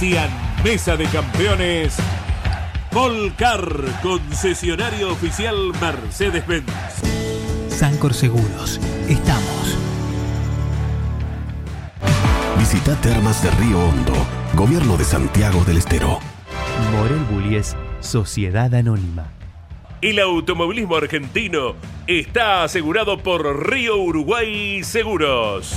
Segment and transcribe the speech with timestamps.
[0.00, 0.30] Auspician
[0.64, 1.94] Mesa de Campeones.
[2.90, 3.60] Volcar,
[4.02, 6.64] concesionario oficial Mercedes-Benz.
[7.68, 9.76] Sancor Seguros, estamos.
[12.58, 14.14] Visita Termas de Río Hondo,
[14.54, 16.18] Gobierno de Santiago del Estero.
[16.92, 19.26] Morel Bullies, Sociedad Anónima.
[20.00, 21.74] El automovilismo argentino
[22.06, 25.74] está asegurado por Río Uruguay Seguros.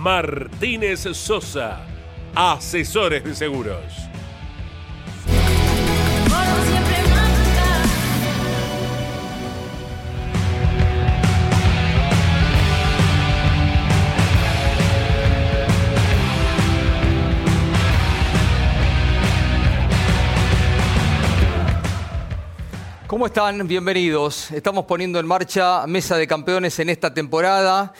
[0.00, 1.80] Martínez Sosa,
[2.34, 3.84] asesores de seguros.
[23.06, 23.68] ¿Cómo están?
[23.68, 24.50] Bienvenidos.
[24.50, 27.92] Estamos poniendo en marcha Mesa de Campeones en esta temporada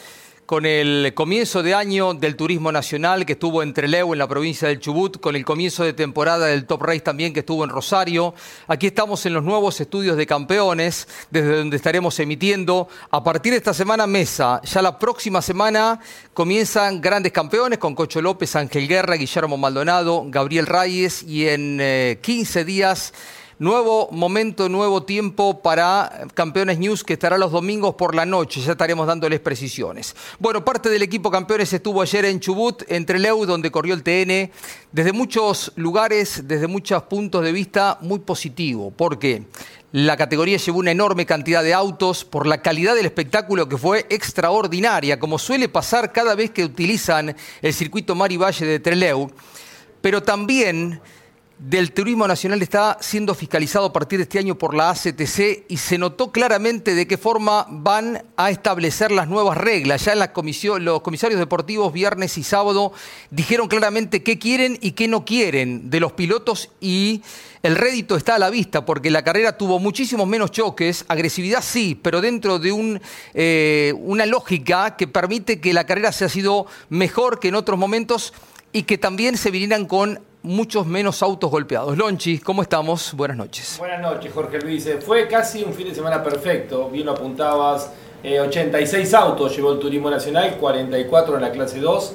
[0.51, 4.67] con el comienzo de año del turismo nacional que estuvo en Trelew, en la provincia
[4.67, 8.33] del Chubut, con el comienzo de temporada del Top Race también que estuvo en Rosario.
[8.67, 13.59] Aquí estamos en los nuevos estudios de campeones, desde donde estaremos emitiendo a partir de
[13.59, 14.59] esta semana mesa.
[14.65, 16.01] Ya la próxima semana
[16.33, 22.59] comienzan grandes campeones con Cocho López, Ángel Guerra, Guillermo Maldonado, Gabriel Reyes y en 15
[22.59, 23.13] eh, días
[23.61, 28.59] Nuevo momento, nuevo tiempo para Campeones News que estará los domingos por la noche.
[28.59, 30.15] Ya estaremos dándoles precisiones.
[30.39, 34.51] Bueno, parte del equipo Campeones estuvo ayer en Chubut, entre Leu, donde corrió el TN.
[34.91, 38.91] Desde muchos lugares, desde muchos puntos de vista, muy positivo.
[38.97, 39.43] porque
[39.91, 44.07] La categoría llevó una enorme cantidad de autos por la calidad del espectáculo que fue
[44.09, 49.29] extraordinaria, como suele pasar cada vez que utilizan el circuito Mari Valle de Treleu.
[50.01, 50.99] Pero también
[51.61, 55.77] del turismo nacional está siendo fiscalizado a partir de este año por la ACTC y
[55.77, 60.05] se notó claramente de qué forma van a establecer las nuevas reglas.
[60.05, 62.93] Ya los comisarios deportivos viernes y sábado
[63.29, 67.21] dijeron claramente qué quieren y qué no quieren de los pilotos y
[67.61, 71.93] el rédito está a la vista porque la carrera tuvo muchísimos menos choques, agresividad sí,
[72.01, 72.99] pero dentro de
[73.35, 77.77] eh, una lógica que permite que la carrera se ha sido mejor que en otros
[77.77, 78.33] momentos
[78.73, 81.97] y que también se vinieran con muchos menos autos golpeados.
[81.97, 83.13] Lonchi, ¿cómo estamos?
[83.13, 83.75] Buenas noches.
[83.77, 84.85] Buenas noches, Jorge Luis.
[84.87, 86.89] Eh, fue casi un fin de semana perfecto.
[86.89, 87.91] Bien lo apuntabas.
[88.23, 92.13] 86 eh, autos llevó el Turismo Nacional, 44 en la clase 2,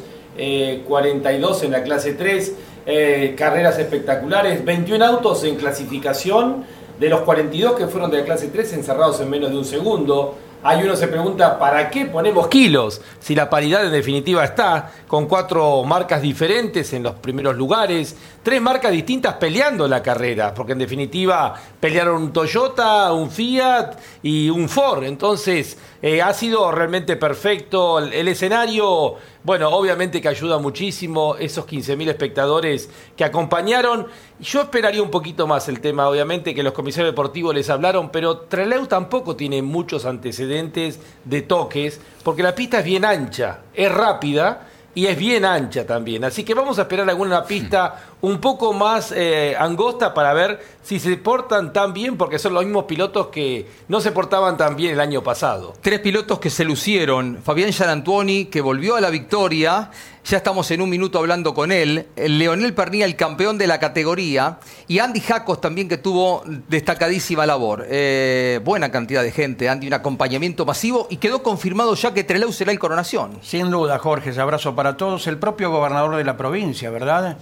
[0.86, 3.34] 42 eh, en la clase 3.
[3.36, 6.64] carreras espectaculares, 21 autos en clasificación.
[6.98, 10.36] De los 42 que fueron de la clase 3 encerrados en menos de un segundo.
[10.68, 13.00] Hay uno se pregunta, ¿para qué ponemos kilos?
[13.20, 18.60] Si la paridad en definitiva está, con cuatro marcas diferentes en los primeros lugares, tres
[18.60, 23.92] marcas distintas peleando la carrera, porque en definitiva pelearon un Toyota, un Fiat
[24.24, 25.04] y un Ford.
[25.04, 28.00] Entonces, eh, ha sido realmente perfecto.
[28.00, 29.14] El, escenario,
[29.46, 31.36] bueno, obviamente que ayuda muchísimo.
[31.36, 34.08] Esos 15.000 espectadores que acompañaron.
[34.40, 38.38] Yo esperaría un poquito más el tema, obviamente, que los comisarios deportivos les hablaron, pero
[38.38, 44.66] Trelew tampoco tiene muchos antecedentes de toques, porque la pista es bien ancha, es rápida
[44.96, 46.24] y es bien ancha también.
[46.24, 50.98] Así que vamos a esperar alguna pista un poco más eh, angosta para ver si
[50.98, 54.94] se portan tan bien, porque son los mismos pilotos que no se portaban tan bien
[54.94, 55.74] el año pasado.
[55.80, 57.38] Tres pilotos que se lucieron.
[57.44, 59.92] Fabián Gianantuoni, que volvió a la victoria.
[60.24, 62.06] Ya estamos en un minuto hablando con él.
[62.16, 64.58] Leonel Pernía, el campeón de la categoría.
[64.88, 67.86] Y Andy Jacos también, que tuvo destacadísima labor.
[67.88, 71.06] Eh, buena cantidad de gente, Andy, un acompañamiento masivo.
[71.10, 73.38] Y quedó confirmado ya que Trelew será el coronación.
[73.42, 74.32] Sin duda, Jorge.
[74.40, 75.28] Abrazo para todos.
[75.28, 77.38] El propio gobernador de la provincia, ¿verdad?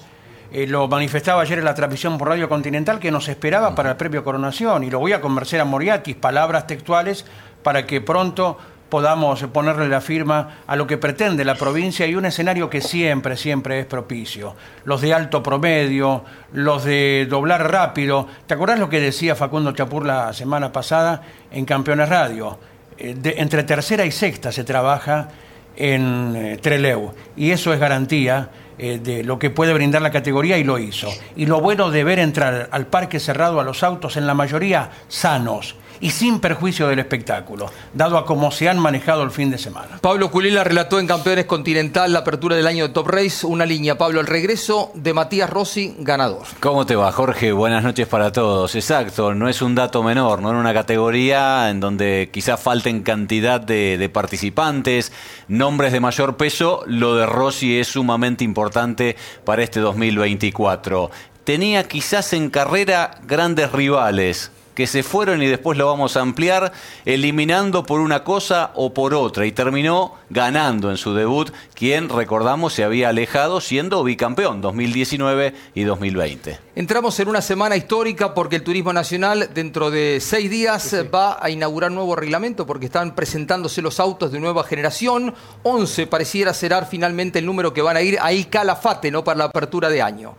[0.55, 3.97] Eh, lo manifestaba ayer en la transmisión por Radio Continental que nos esperaba para el
[3.97, 7.27] premio Coronación y lo voy a conversar a Moriatis, palabras textuales
[7.65, 8.57] para que pronto
[8.89, 13.37] podamos ponerle la firma a lo que pretende la provincia y un escenario que siempre,
[13.37, 14.55] siempre es propicio.
[14.85, 16.23] Los de alto promedio,
[16.53, 18.29] los de doblar rápido.
[18.47, 21.21] ¿Te acordás lo que decía Facundo Chapur la semana pasada
[21.51, 22.61] en Campeones Radio?
[22.97, 25.31] Eh, entre tercera y sexta se trabaja
[25.75, 27.13] en eh, Treleu.
[27.37, 31.11] Y eso es garantía eh, de lo que puede brindar la categoría y lo hizo.
[31.37, 34.91] Y lo bueno de ver entrar al parque cerrado a los autos, en la mayoría
[35.09, 39.59] sanos y sin perjuicio del espectáculo, dado a cómo se han manejado el fin de
[39.59, 39.99] semana.
[40.01, 43.97] Pablo Culila relató en Campeones Continental la apertura del año de Top Race, una línea,
[43.99, 46.47] Pablo, el regreso de Matías Rossi, ganador.
[46.61, 47.53] ¿Cómo te va, Jorge?
[47.53, 48.75] Buenas noches para todos.
[48.75, 53.61] Exacto, no es un dato menor, no en una categoría en donde quizás falten cantidad
[53.61, 55.13] de, de participantes,
[55.49, 61.11] nombres de mayor peso, lo de Rossi es sumamente importante para este 2024.
[61.45, 66.73] Tenía quizás en carrera grandes rivales, que se fueron y después lo vamos a ampliar,
[67.05, 69.47] eliminando por una cosa o por otra.
[69.47, 75.85] Y terminó ganando en su debut, quien, recordamos, se había alejado siendo bicampeón 2019 y
[75.85, 76.59] 2020.
[76.77, 81.49] Entramos en una semana histórica porque el Turismo Nacional dentro de seis días va a
[81.49, 85.35] inaugurar nuevo reglamento porque están presentándose los autos de nueva generación.
[85.63, 89.23] 11 pareciera ser finalmente el número que van a ir ahí calafate ¿no?
[89.23, 90.35] para la apertura de año.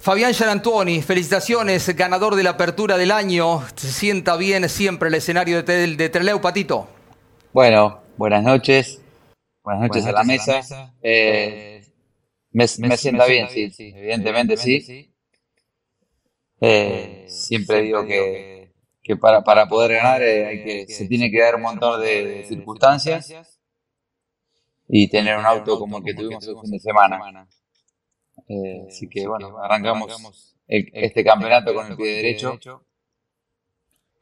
[0.00, 3.60] Fabián Gianantuoni, felicitaciones, ganador de la apertura del año.
[3.76, 6.88] Se sienta bien siempre el escenario de, de Treleu, Patito.
[7.52, 9.02] Bueno, buenas noches.
[9.62, 10.94] Buenas noches, a la mesa.
[11.02, 11.84] Eh,
[12.50, 15.12] me, sienta bien, sí, evidentemente sí.
[16.62, 21.40] Eh, siempre digo que, que para, para poder ganar eh, hay que, se tiene que
[21.40, 23.60] dar un montón de, circunstancias
[24.88, 27.46] y tener un auto como el que tuvimos el fin de semana.
[28.50, 32.58] Eh, así que bueno, arrancamos este campeonato con el pie derecho,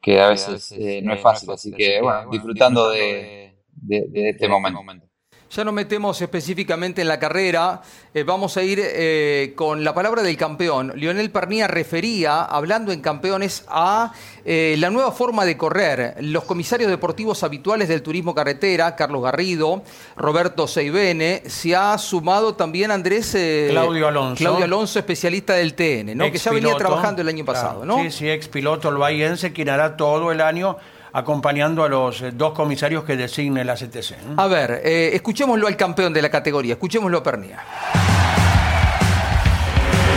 [0.01, 5.08] que a veces eh, no es fácil, así que bueno, disfrutando de, de este momento.
[5.51, 7.81] Ya nos metemos específicamente en la carrera.
[8.13, 10.93] Eh, vamos a ir eh, con la palabra del campeón.
[10.95, 14.13] Lionel Pernía refería, hablando en campeones, a
[14.45, 16.17] eh, la nueva forma de correr.
[16.19, 19.81] Los comisarios deportivos habituales del turismo carretera, Carlos Garrido,
[20.15, 23.35] Roberto Seibene, se ha sumado también Andrés
[23.69, 24.35] Claudio Alonso.
[24.35, 26.31] Claudio Alonso, especialista del TN, ¿no?
[26.31, 27.97] que ya venía trabajando el año pasado, ¿no?
[28.03, 30.77] Sí, sí, ex piloto el quien hará todo el año
[31.13, 34.15] acompañando a los eh, dos comisarios que designe la CTC.
[34.37, 37.59] A ver, eh, escuchémoslo al campeón de la categoría, escuchémoslo a Pernia.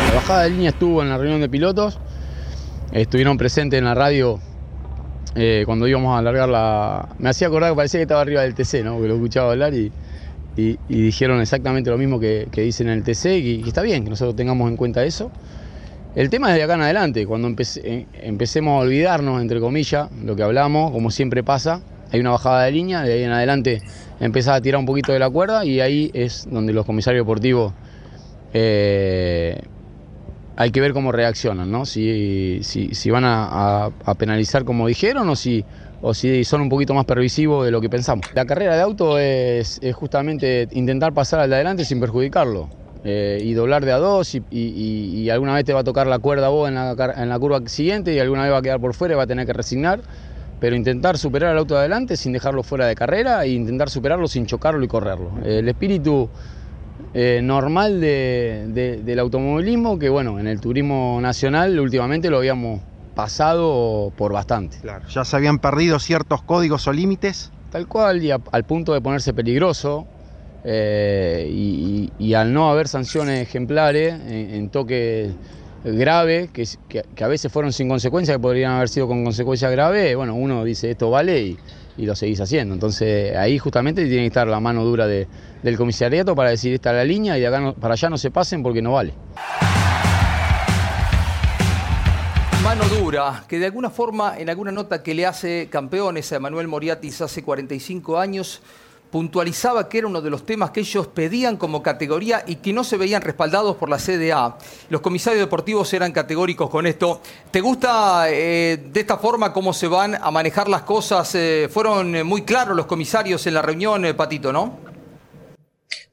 [0.09, 1.99] La bajada de línea estuvo en la reunión de pilotos,
[2.93, 4.41] estuvieron presentes en la radio
[5.35, 7.09] eh, cuando íbamos a alargar la...
[7.19, 9.01] Me hacía acordar que parecía que estaba arriba del TC, ¿no?
[9.01, 9.93] que lo escuchaba hablar y,
[10.55, 14.37] dijeron exactamente lo mismo que, dicen en el TC y, y está bien que nosotros
[14.37, 15.31] tengamos en cuenta eso.
[16.15, 20.37] El tema es de acá en adelante, cuando eh, empecemos a olvidarnos, entre comillas, lo
[20.37, 21.81] que hablamos, como siempre pasa,
[22.11, 23.81] hay una bajada de línea, de ahí en adelante
[24.21, 27.73] empezás a tirar un poquito de la cuerda y ahí es donde los comisarios deportivos
[28.53, 29.59] eh,
[30.55, 31.87] hay que ver cómo reaccionan, ¿no?
[31.87, 32.61] Si,
[33.11, 33.89] van a,
[34.19, 35.65] penalizar como dijeron o si,
[36.03, 38.27] o si son un poquito más pervisivos de lo que pensamos.
[38.35, 42.82] La carrera de auto es, es justamente intentar pasar al de adelante sin perjudicarlo.
[43.05, 46.51] Eh, y doblar de a dos y, alguna vez te va a tocar la cuerda
[46.51, 49.15] vos en la, en la curva siguiente y alguna vez va a quedar por fuera
[49.15, 50.03] y va a tener que resignar,
[50.61, 54.29] pero intentar superar al auto de adelante sin dejarlo fuera de carrera e intentar superarlo
[54.29, 55.33] sin chocarlo y correrlo.
[55.45, 56.31] El espíritu
[57.13, 62.83] eh, normal del automovilismo que bueno, en el turismo nacional últimamente lo habíamos
[63.17, 64.79] pasado por bastante.
[65.11, 67.51] ya se habían perdido ciertos códigos o límites.
[67.71, 70.07] Tal cual, y al punto de ponerse peligroso,
[70.65, 71.49] eh,
[72.19, 75.33] y, al no haber sanciones ejemplares en, toque
[75.85, 76.67] grave, que,
[77.23, 80.91] a veces fueron sin consecuencia, que podrían haber sido con consecuencias graves, bueno, uno dice
[80.91, 81.59] esto vale y,
[81.99, 82.75] lo seguís haciendo.
[82.75, 86.97] Entonces ahí justamente tiene que estar la mano dura del comisariato para decir esta es
[86.97, 89.13] la línea y para allá no se pasen porque no vale.
[92.63, 96.69] Mano dura, que de alguna forma, en alguna nota que le hace campeones a Manuel
[96.69, 98.63] Moriatis hace 45 años,
[99.13, 102.83] puntualizaba que era uno de los temas que ellos pedían como categoría y que no
[102.83, 104.57] se veían respaldados por la CDA.
[104.89, 107.21] Los comisarios deportivos eran categóricos con esto.
[107.51, 111.35] ¿Te gusta eh, de esta forma cómo se van a manejar las cosas?
[111.35, 114.79] Eh, fueron eh, muy claros los comisarios en la reunión, Patito, ¿no?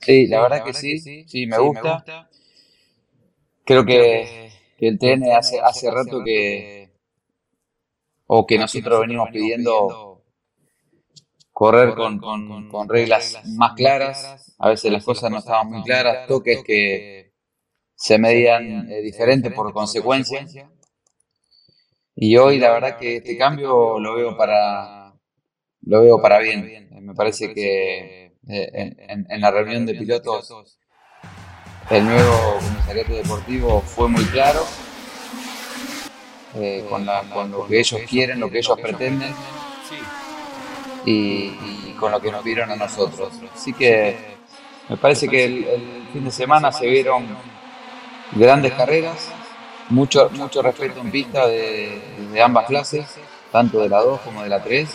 [0.01, 2.03] Sí, la, verdad, que, sí, sí, me, gusta.
[3.63, 6.89] Creo que, el TN hace, hace rato que,
[8.27, 10.08] o que nosotros venimos pidiendo
[11.59, 12.19] correr con,
[12.69, 14.55] con, reglas más claras.
[14.59, 17.33] A veces las cosas no estaban muy claras, toques que
[17.95, 20.47] se medían eh, diferente por consecuencia.
[22.15, 25.13] Y hoy la verdad que este cambio lo veo para
[25.81, 26.87] lo veo para bien.
[27.01, 28.95] Me parece que eh,
[29.27, 30.79] en, la reunión de pilotos
[31.89, 34.61] el nuevo comisariato deportivo fue muy claro
[36.55, 39.33] eh, con, la, con lo que ellos quieren, lo que ellos pretenden
[41.05, 43.33] y, con lo que nos vieron a nosotros.
[43.53, 44.37] Así que
[44.87, 47.27] me parece que el, fin de semana se vieron
[48.31, 49.29] grandes carreras,
[49.89, 53.05] mucho, mucho respeto en pista de, ambas clases,
[53.51, 54.89] tanto de la 2 como de la 3.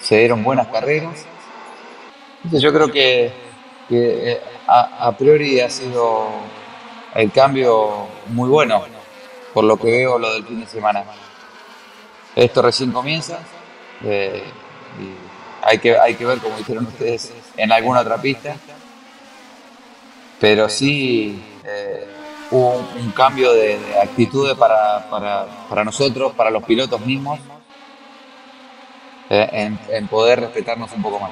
[0.00, 1.24] Se dieron buenas carreras.
[2.44, 3.32] Entonces yo creo que,
[3.90, 6.28] eh, a priori ha sido
[7.14, 8.82] el cambio muy bueno,
[9.52, 11.04] por lo que veo lo del fin de semana.
[12.34, 13.38] Esto recién comienza.
[14.02, 14.42] Eh,
[15.62, 18.56] hay, que, hay que ver, como dijeron ustedes, en alguna otra pista.
[20.40, 22.06] Pero sí eh,
[22.50, 25.08] hubo un, cambio de, de actitudes para,
[25.68, 27.38] para, nosotros, para los pilotos mismos,
[29.30, 31.30] eh, en, poder respetarnos un poco más.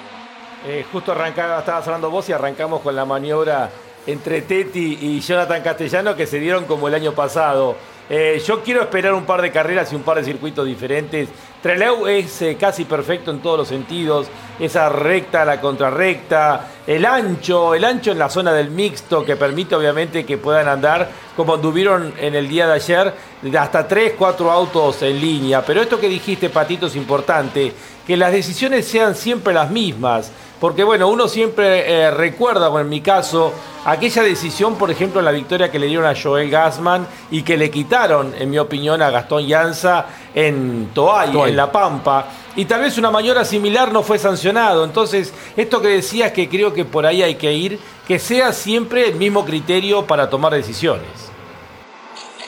[0.93, 3.69] Justo arrancaba, estabas hablando vos y arrancamos con la maniobra
[4.07, 7.77] entre Teti y Jonathan Castellano que se dieron como el año pasado.
[8.15, 11.31] Eh, yo quiero esperar un par de carreras y un par de circuitos diferentes.
[11.63, 14.27] Trelew es eh, casi perfecto en todos los sentidos.
[14.61, 19.75] Esa recta, la contrarrecta, el ancho, el ancho en la zona del mixto que permite
[19.75, 23.15] obviamente que puedan andar como anduvieron en el día de ayer,
[23.59, 25.65] hasta 3, 4 autos en línea.
[25.65, 27.73] Pero esto que dijiste, Patito, es importante,
[28.07, 30.31] que las decisiones sean siempre las mismas.
[30.63, 33.53] Porque bueno, uno siempre eh, recuerda, o en mi caso,
[33.85, 37.57] aquella decisión, por ejemplo, en la victoria que le dieron a Joel Gassman y que
[37.57, 42.27] le quitaron, en mi opinión, a Gastón Llanza en Toay, en La Pampa.
[42.55, 44.85] Y tal vez una maniobra similar no fue sancionado.
[44.85, 49.09] Entonces, esto que decías que creo que por ahí hay que ir, que sea siempre
[49.09, 51.09] el mismo criterio para tomar decisiones.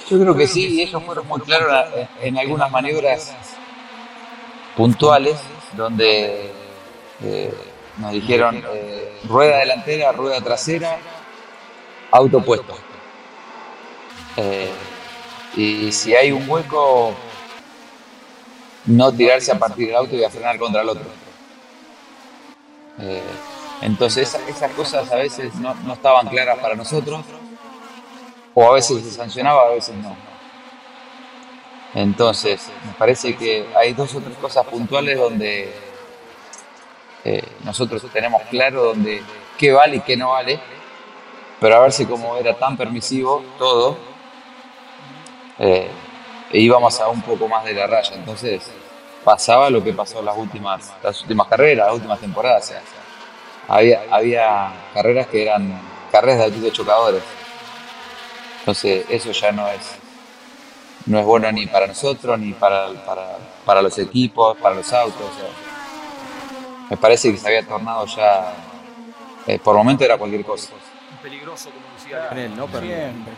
[0.09, 3.35] Yo creo que sí, y ellos fueron muy claros en, en algunas maniobras
[4.77, 5.37] puntuales
[5.77, 6.53] donde
[7.25, 7.53] eh,
[7.99, 10.97] nos dijeron eh, rueda delantera, rueda trasera,
[12.11, 12.77] auto puesto.
[14.37, 14.71] Eh,
[15.57, 17.15] y si hay un hueco,
[18.87, 21.05] no tirarse a partir del auto y a frenar contra el otro.
[23.01, 23.23] Eh,
[23.83, 27.25] entonces esa- esas cosas a veces no, no estaban claras para nosotros,
[28.55, 30.17] o a veces se sancionaba, a veces no.
[31.95, 35.73] Entonces, me parece que hay dos o tres cosas puntuales donde
[37.25, 39.23] eh, nosotros tenemos claro donde
[39.57, 40.61] qué vale y qué no vale,
[41.61, 43.97] pero a ver si como era tan permisivo todo,
[45.59, 45.89] eh,
[46.53, 48.15] íbamos a un poco más de la raya.
[48.15, 48.71] Entonces,
[49.25, 52.75] pasaba lo que pasó en las últimas, las últimas carreras, las últimas temporadas.
[53.69, 55.81] Había, había carreras que eran
[56.13, 57.23] carreras de autos de chocadores.
[58.61, 59.97] Entonces, eso ya no es,
[61.07, 65.31] no es bueno ni para nosotros, ni para, para, para los equipos, para los autos.
[66.91, 68.53] Me parece que se había tornado ya,
[69.47, 70.73] eh, por momento era cualquier cosa.
[71.23, 72.67] Peligroso, como decía Leonel, ¿no?
[72.67, 73.33] Pero- Siempre,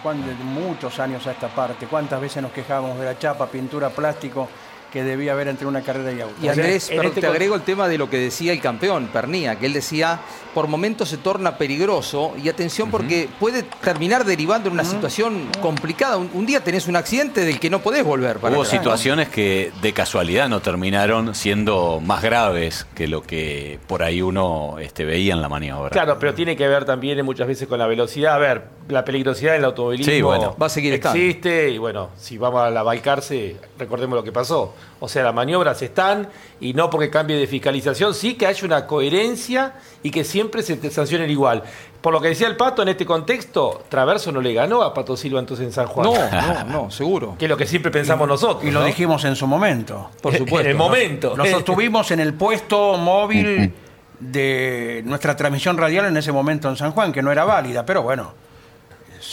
[0.44, 1.86] muchos años a esta parte.
[1.86, 4.48] ¿Cuántas veces nos quejábamos de la chapa, pintura, plástico
[4.92, 6.34] que debía haber entre una carrera y auto?
[6.42, 9.56] Y Andrés, perdón, este te agrego el tema de lo que decía el campeón, Pernía,
[9.56, 10.20] que él decía,
[10.54, 16.16] por momentos se torna peligroso y atención porque puede terminar derivando en una situación complicada.
[16.16, 18.38] Un, un día tenés un accidente del que no podés volver.
[18.38, 18.78] Para Hubo atrás, ¿no?
[18.80, 24.76] situaciones que de casualidad no terminaron siendo más graves que lo que por ahí uno
[24.80, 25.90] este, veía en la maniobra.
[25.90, 28.34] Claro, pero tiene que ver también muchas veces con la velocidad.
[28.34, 31.18] A ver, la peligrosidad del automovilismo Sí, bueno, va a seguir estando.
[31.18, 34.74] existe y bueno, si vamos a la Balcarce, recordemos lo que pasó.
[35.00, 36.28] O sea, las maniobras están
[36.60, 40.76] y no porque cambie de fiscalización, sí que haya una coherencia y que siempre se
[40.76, 41.62] te sancionen igual.
[42.00, 45.16] Por lo que decía el Pato en este contexto, Traverso no le ganó a Pato
[45.16, 46.06] Silva entonces en San Juan.
[46.06, 46.30] No,
[46.64, 47.36] no, no, seguro.
[47.38, 48.64] Que es lo que siempre pensamos nosotros.
[48.64, 48.86] Y lo ¿no?
[48.86, 50.10] dijimos en su momento.
[50.22, 50.60] Por supuesto.
[50.60, 51.36] En el momento.
[51.36, 53.72] Nos sostuvimos en el puesto móvil
[54.20, 58.02] de nuestra transmisión radial en ese momento en San Juan, que no era válida, pero
[58.02, 58.32] bueno,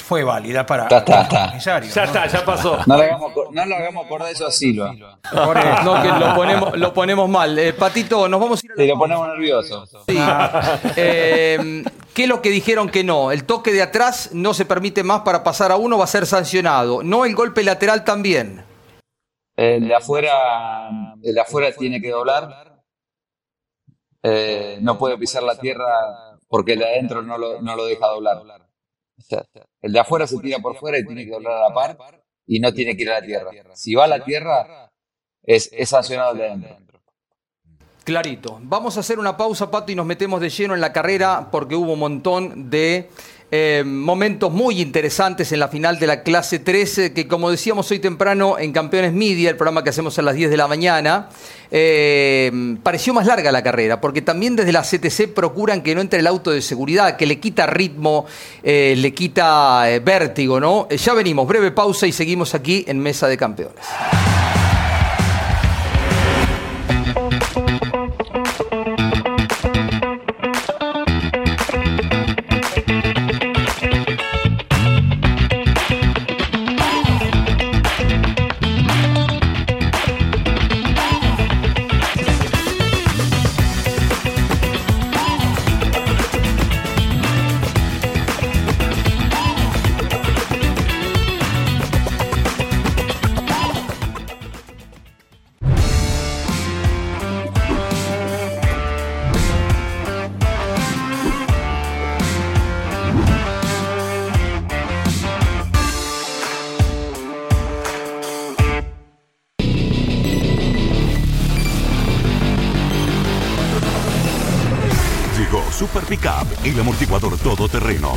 [0.01, 1.47] fue válida para Ya está, el está.
[1.50, 2.07] comisario, Ya ¿no?
[2.07, 2.79] está, ya pasó.
[2.85, 4.95] No le hagamos, no hagamos acordar eso a Silva.
[5.31, 5.83] Por eso.
[5.83, 7.57] No, que lo ponemos, lo ponemos mal.
[7.59, 9.85] Eh, Patito, nos vamos a ir a la Si lo ponemos nervioso.
[10.07, 10.17] Sí.
[10.95, 11.83] Eh,
[12.13, 13.31] ¿Qué es lo que dijeron que no?
[13.31, 16.25] El toque de atrás no se permite más para pasar a uno, va a ser
[16.25, 17.03] sancionado.
[17.03, 18.63] No el golpe lateral también.
[19.55, 20.89] El de afuera,
[21.21, 22.81] el de afuera tiene que doblar.
[24.23, 25.85] Eh, no puede pisar la tierra
[26.47, 28.41] porque el de adentro no lo, no lo deja doblar.
[29.34, 32.24] Sea, el de afuera se tira por fuera y tiene que doblar a la par
[32.46, 33.52] y no tiene que ir a la tierra.
[33.74, 34.92] Si va a la tierra,
[35.42, 37.02] es, es sancionado el de adentro.
[38.04, 38.60] Clarito.
[38.62, 41.75] Vamos a hacer una pausa, Pato, y nos metemos de lleno en la carrera porque
[41.75, 43.10] hubo un montón de
[43.55, 48.00] eh, momentos muy interesantes en la final de la clase 13, que como decíamos hoy
[48.00, 51.29] temprano en Campeones Media, el programa que hacemos a las 10 de la mañana,
[51.69, 56.22] eh, pareció más larga la carrera, porque también desde la CTC procuran que no entre
[56.22, 58.25] el auto de seguridad, que le quita ritmo,
[58.63, 60.88] eh, le quita eh, vértigo, ¿no?
[60.89, 63.86] Eh, ya venimos, breve pausa y seguimos aquí en Mesa de Campeones.
[116.63, 118.13] El amortiguador todoterreno.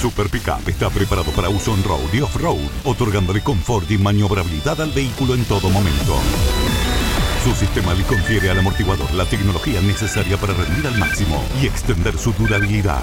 [0.00, 5.34] Super Pickup está preparado para uso on-road y off-road, otorgándole confort y maniobrabilidad al vehículo
[5.34, 6.16] en todo momento.
[7.44, 12.16] Su sistema le confiere al amortiguador la tecnología necesaria para rendir al máximo y extender
[12.16, 13.02] su durabilidad.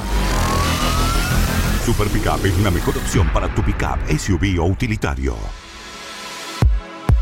[1.85, 5.35] Super Pickup es la mejor opción para tu pickup, SUV o utilitario.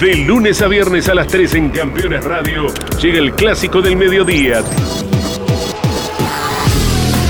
[0.00, 2.66] De lunes a viernes a las 3 en Campeones Radio
[3.00, 4.62] llega el clásico del mediodía.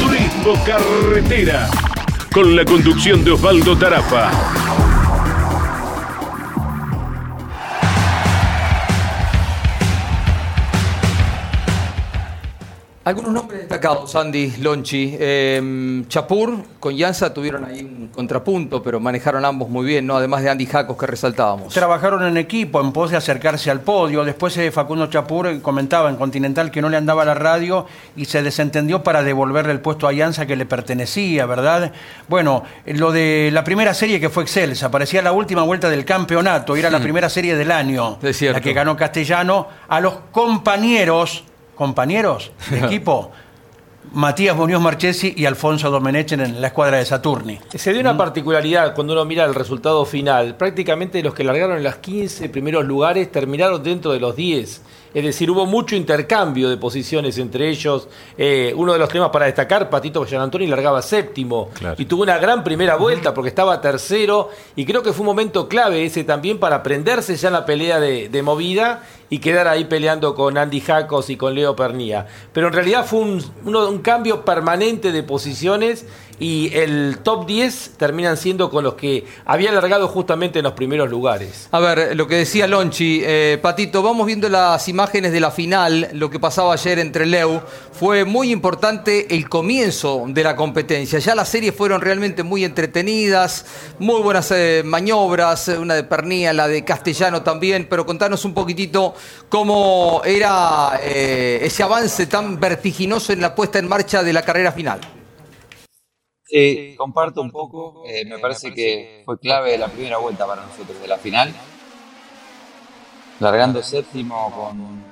[0.00, 1.68] Turismo Carretera,
[2.32, 4.84] con la conducción de Osvaldo Tarafa.
[13.06, 15.14] Algunos nombres destacados, Andy, Lonchi.
[15.20, 20.16] Eh, Chapur con Yanza tuvieron ahí un contrapunto, pero manejaron ambos muy bien, ¿no?
[20.16, 21.74] Además de Andy Jacos que resaltábamos.
[21.74, 24.24] Trabajaron en equipo en pos de acercarse al podio.
[24.24, 27.84] Después eh, Facundo Chapur comentaba en Continental que no le andaba la radio
[28.16, 31.92] y se desentendió para devolverle el puesto a Yanza que le pertenecía, ¿verdad?
[32.26, 36.74] Bueno, lo de la primera serie que fue excelsa, parecía la última vuelta del campeonato,
[36.74, 38.58] era la primera serie del año, Es cierto.
[38.58, 43.32] la que ganó Castellano a los compañeros compañeros de equipo,
[44.12, 47.58] Matías Muñoz Marchesi y Alfonso Domenech en la escuadra de Saturni.
[47.74, 50.56] Se dio una particularidad cuando uno mira el resultado final.
[50.56, 54.82] Prácticamente los que largaron en los 15 primeros lugares terminaron dentro de los 10.
[55.14, 58.09] Es decir, hubo mucho intercambio de posiciones entre ellos.
[58.37, 62.64] Eh, uno de los temas para destacar, Patito Antoni largaba séptimo y tuvo una gran
[62.64, 66.83] primera vuelta porque estaba tercero y creo que fue un momento clave ese también para
[66.83, 71.31] prenderse ya en la pelea de, de movida y quedar ahí peleando con Andy Jacos
[71.31, 72.27] y con Leo Pernía.
[72.53, 76.07] Pero en realidad fue un cambio permanente de posiciones
[76.38, 81.11] y el top 10 terminan siendo con los que había largado justamente en los primeros
[81.11, 81.68] lugares.
[81.70, 86.09] A ver, lo que decía Lonchi, eh, Patito, vamos viendo las imágenes de la final,
[86.12, 87.61] lo que pasaba ayer entre Leu.
[87.92, 91.18] Fue muy importante el comienzo de la competencia.
[91.18, 93.66] Ya las series fueron realmente muy entretenidas,
[93.99, 98.55] muy buenas eh, maniobras, eh, una de Pernía, la de Castellano también, pero contanos un
[98.55, 99.14] poquitito
[99.49, 105.01] cómo era ese avance tan vertiginoso en la puesta en marcha de la carrera final.
[106.54, 108.02] Sí, comparto un poco.
[108.06, 111.52] eh, me parece que fue clave la primera vuelta para nosotros de la final.
[113.40, 115.02] Largando séptimo con,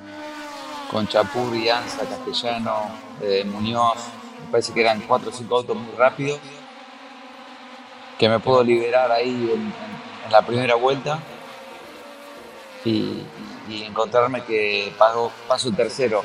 [0.90, 2.76] con Chapur, Anza, Castellano,
[3.20, 3.98] eh, Muñoz.
[4.40, 6.38] Me parece que eran cuatro o cinco autos muy rápidos.
[8.18, 11.18] Que me puedo liberar ahí en, en- en la primera vuelta.
[12.84, 13.22] Y,
[13.68, 16.22] y encontrarme que pago, paso tercero.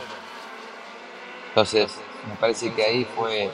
[1.50, 1.92] Entonces,
[2.30, 3.50] me parece que ahí fue,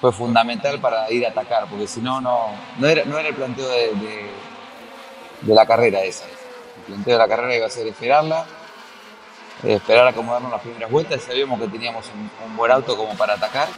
[0.00, 2.46] fue fundamental para ir a atacar, porque si no, no,
[2.78, 3.92] no, era, no era el planteo de,
[5.42, 6.24] de- la carrera esa.
[6.24, 8.46] El planteo de la carrera iba a ser esperarla,
[9.62, 11.22] eh, esperar a acomodarnos las primeras vueltas.
[11.22, 12.06] Sabíamos que teníamos
[12.46, 13.68] un, buen auto como para atacar,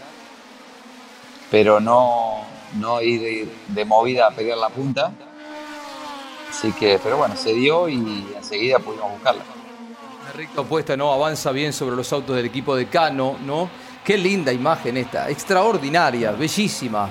[1.50, 5.12] pero no, no ir de, movida a pegar la punta.
[6.50, 9.42] Así que, pero bueno, se dio y enseguida pudimos buscarla.
[10.22, 11.12] Una recta opuesta, ¿no?
[11.12, 13.68] Avanza bien sobre los autos del equipo de Cano, ¿no?
[14.04, 17.08] Qué linda imagen esta, extraordinaria, bellísima.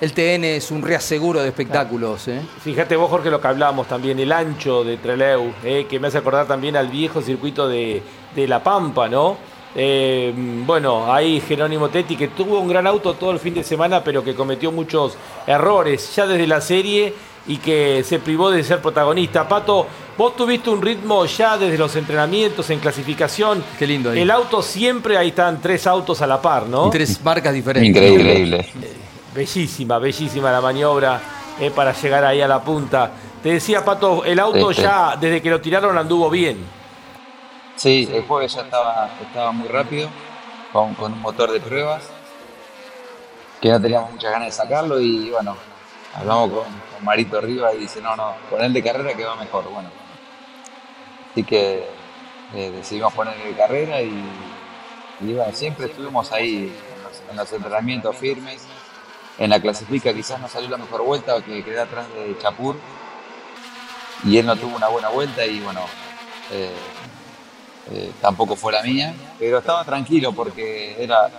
[0.00, 2.40] El TN es un reaseguro de espectáculos, ¿eh?
[2.62, 6.18] Fíjate vos, Jorge, lo que hablábamos también, el ancho de Treleu, eh, que me hace
[6.18, 8.00] acordar también al viejo circuito de,
[8.36, 9.36] de La Pampa, ¿no?
[9.74, 10.32] Eh,
[10.64, 14.22] bueno, ahí Jerónimo Tetti, que tuvo un gran auto todo el fin de semana, pero
[14.22, 17.14] que cometió muchos errores ya desde la serie
[17.48, 19.48] y que se privó de ser protagonista.
[19.48, 23.64] Pato, vos tuviste un ritmo ya desde los entrenamientos, en clasificación.
[23.78, 24.20] Qué lindo ahí.
[24.20, 26.88] El auto siempre, ahí están tres autos a la par, ¿no?
[26.88, 27.88] Y tres marcas diferentes.
[27.90, 28.68] Increíble.
[29.34, 31.20] Bellísima, bellísima la maniobra
[31.60, 33.10] eh, para llegar ahí a la punta.
[33.42, 34.82] Te decía, Pato, el auto Sí, sí.
[34.82, 36.64] ya desde que lo tiraron anduvo bien.
[37.76, 40.08] Sí, el jueves ya estaba, estaba muy rápido,
[40.72, 42.02] con, con un motor de pruebas,
[43.60, 45.56] que no teníamos muchas ganas de sacarlo y bueno,
[46.18, 49.64] hablamos con, Marito arriba y dice, no, no, con él de carrera que va mejor.
[49.70, 49.88] Bueno,
[51.30, 51.86] así que
[52.54, 54.12] eh, decidimos ponerle de carrera y,
[55.20, 58.66] bueno, siempre estuvimos ahí en los, en los entrenamientos firmes.
[59.38, 62.74] En la clasifica quizás no salió la mejor vuelta, que quedé atrás de Chapur
[64.24, 65.80] y él no tuvo una buena vuelta y bueno,
[66.50, 66.74] eh,
[67.92, 71.30] eh, tampoco fue la mía, pero estaba tranquilo porque era,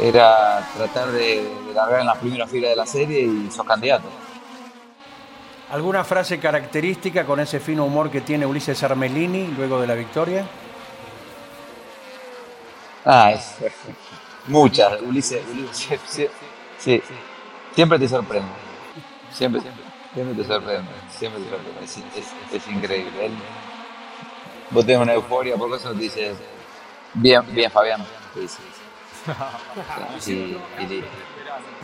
[0.00, 4.08] era tratar de, de largar en la primera fila de la serie y sos candidato.
[5.70, 10.44] ¿Alguna frase característica con ese fino humor que tiene Ulises Armelini luego de la victoria?
[13.04, 13.56] Ah, es,
[14.48, 16.26] muchas, Ulises, Ulises, sí,
[16.78, 17.02] sí,
[17.74, 18.48] siempre te sorprende,
[19.32, 23.26] siempre, siempre, siempre te sorprende, siempre te sorprende, es, es- es increíble.
[23.26, 23.32] Él,
[24.70, 26.36] vos tenés una euforia, por eso te dices,
[27.14, 28.62] bien, bien Fabián, te dice.
[30.26, 31.08] Y, y listo.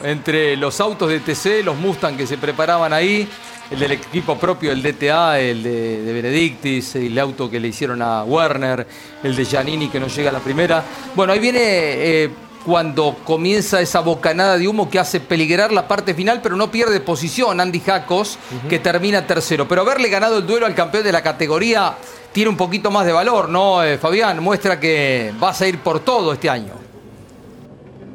[0.03, 3.27] Entre los autos de TC, los Mustang que se preparaban ahí,
[3.71, 8.03] el del equipo propio, el DTA, el de, de Benedictis, el auto que le hicieron
[8.03, 8.87] a Werner,
[9.23, 10.85] el de Giannini que no llega a la primera.
[11.15, 12.31] Bueno, ahí viene eh,
[12.65, 17.01] cuando comienza esa bocanada de humo que hace peligrar la parte final, pero no pierde
[17.01, 19.67] posición Andy Jacos, que termina tercero.
[19.67, 21.95] Pero haberle ganado el duelo al campeón de la categoría
[22.33, 24.43] tiene un poquito más de valor, ¿no, eh, Fabián?
[24.43, 26.86] Muestra que vas a ir por todo este año.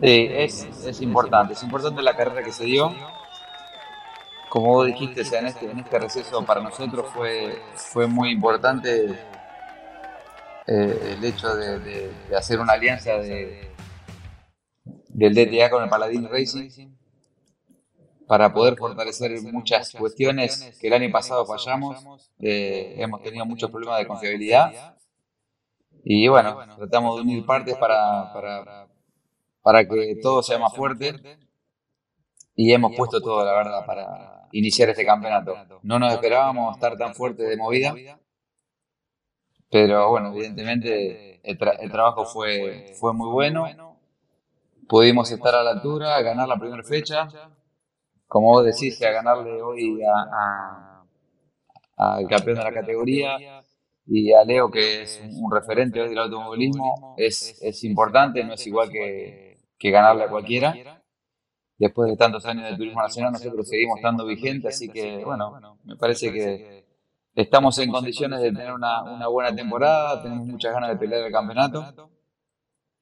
[0.01, 2.93] Sí, es, es importante, es importante la carrera que se dio.
[4.49, 8.31] Como vos dijiste, o sea, en, este, en este receso para nosotros fue, fue muy
[8.31, 9.17] importante
[10.67, 13.71] eh, el hecho de, de- de hacer una alianza de,
[15.09, 16.69] del DTA con el Paladín Racing
[18.27, 21.97] para poder fortalecer muchas cuestiones que el año pasado fallamos.
[22.39, 24.95] Eh, hemos tenido muchos problemas de confiabilidad
[26.03, 28.87] y bueno, tratamos de unir partes para, para,
[29.61, 31.21] para que todo sea más fuerte.
[32.55, 35.55] y hemos puesto todo, la verdad, para iniciar este campeonato.
[35.81, 37.93] No nos esperábamos estar tan fuertes de movida,
[39.69, 43.67] pero bueno, evidentemente el, tra- el trabajo fue, fue muy bueno.
[44.87, 47.27] Pudimos estar a la altura, ganar la primera fecha.
[48.27, 51.05] Como vos decís, a ganarle hoy a-
[51.97, 53.37] a- al campeón de la categoría.
[54.07, 58.53] y a Leo, que es un un referente hoy del automovilismo, es, es importante, no
[58.53, 59.50] es igual que,
[59.81, 61.01] que ganarle a cualquiera.
[61.77, 65.95] Después de tantos años de turismo nacional, nosotros seguimos estando vigentes, así que, bueno, me
[65.95, 66.85] parece que
[67.33, 71.31] estamos en condiciones de tener una, una buena temporada, tenemos muchas ganas de pelear el
[71.31, 72.11] campeonato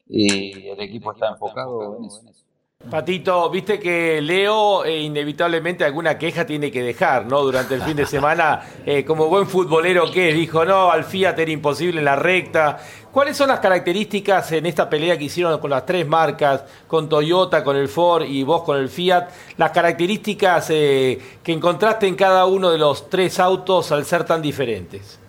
[0.08, 2.46] y el equipo está enfocado en eso.
[2.88, 7.42] Patito, viste que Leo eh, inevitablemente alguna queja tiene que dejar, ¿no?
[7.42, 11.38] Durante el fin de semana, eh, como buen futbolero que es, dijo, no, al Fiat
[11.38, 12.80] era imposible en la recta.
[13.12, 17.66] ¿Cuáles son las características en esta pelea que hicieron con las tres marcas, con Toyota,
[17.66, 19.28] con el Ford y vos con el Fiat?
[19.58, 24.42] Las características eh, que encontraste en cada uno de los tres autos al ser tan
[24.42, 25.20] diferentes.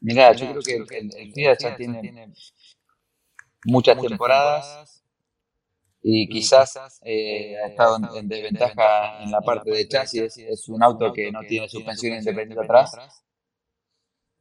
[0.00, 2.32] Mirá, yo creo que el, el- Fiat ya tiene
[3.64, 4.93] muchas temporadas
[6.06, 10.36] y quizás eh, ha estado en, en desventaja en la parte de chasis.
[10.36, 13.24] Es un auto que no tiene suspensión independiente atrás,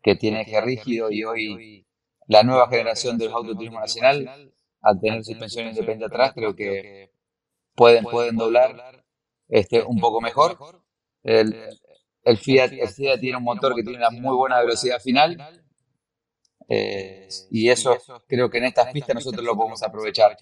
[0.01, 1.87] que tiene eje rígido y hoy
[2.27, 6.53] la nueva generación de los autos de turismo nacional, al tener suspensión independiente atrás, creo
[6.53, 7.11] que
[7.75, 9.05] pueden, pueden doblar
[9.47, 10.57] este, un poco mejor.
[11.23, 11.55] El,
[12.25, 15.37] el Fiat, el Fiat tiene un motor que tiene una muy buena velocidad final
[16.67, 17.97] eh, y eso
[18.27, 20.37] creo que en estas pistas nosotros lo podemos aprovechar.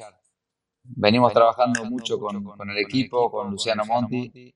[0.84, 4.54] Venimos trabajando mucho con, con el equipo, con Luciano Monti,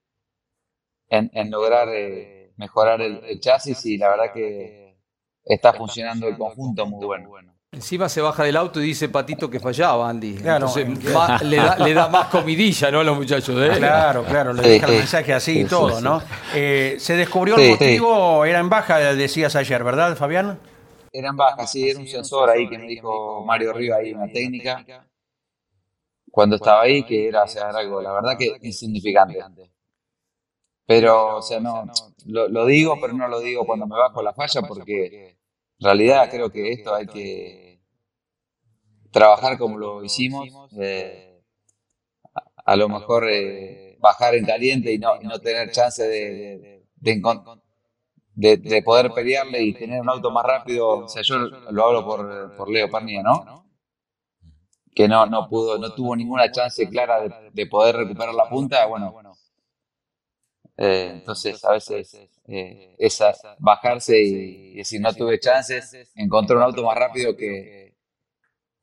[1.09, 4.97] en, en lograr eh, mejorar el, el chasis y la verdad que
[5.43, 7.29] está funcionando el conjunto muy bueno.
[7.71, 10.35] Encima se baja del auto y dice Patito que fallaba, Andy.
[10.35, 10.67] Claro.
[10.67, 10.87] Entonces
[11.43, 13.01] le, da, le da más comidilla, ¿no?
[13.01, 13.77] A los muchachos de él.
[13.77, 16.03] Claro, claro, le Sí, deja el mensaje así y todo, sí.
[16.03, 16.21] ¿no?
[16.53, 20.57] Eh, se descubrió el motivo, era en baja, decías ayer, ¿verdad, Fabián?
[21.11, 24.85] Eran bajas, sí, era un sensor ahí que me dijo Mario Riva, ahí una técnica,
[26.35, 29.39] cuando estaba ahí, que era, era algo, la verdad que insignificante.
[30.85, 31.85] Pero, o sea, no,
[32.25, 36.29] lo, lo digo, pero no lo digo cuando me bajo la falla, porque en realidad
[36.29, 37.79] creo que esto hay que
[39.11, 41.41] trabajar como lo hicimos, eh,
[42.65, 46.83] a, lo mejor eh, bajar en caliente y no, y no tener chance de,
[48.33, 51.05] de, poder pelearle y tener un auto más rápido.
[51.05, 53.64] O sea, yo lo hablo por, por Leo Pernilla, ¿no?
[54.95, 58.85] Que no, no pudo, no tuvo ninguna chance clara de, de poder recuperar la punta.
[58.87, 59.13] Bueno,
[60.77, 62.13] Eh, entonces, a veces
[62.47, 67.95] eh, esa, bajarse y, decir no tuve chances, encontré un auto más rápido que,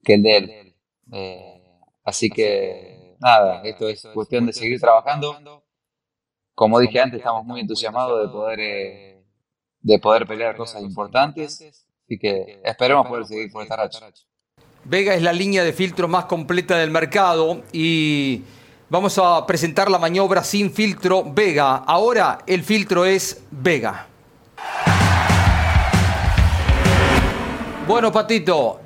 [0.05, 0.77] que el de él.
[1.13, 1.63] Eh,
[2.05, 5.43] así que, nada, esto es cuestión de seguir trabajando.
[6.55, 9.25] Como dije antes, estamos muy entusiasmados de poder, eh,
[9.81, 11.63] de poder pelear cosas importantes.
[12.05, 14.01] Así que esperemos poder seguir por esta racha.
[14.85, 18.43] Vega es la línea de filtro más completa del mercado y
[18.91, 21.77] vamos a presentar la maniobra sin filtro Vega.
[21.77, 24.09] Ahora el filtro es Vega.
[27.87, 28.81] Bueno, Patito,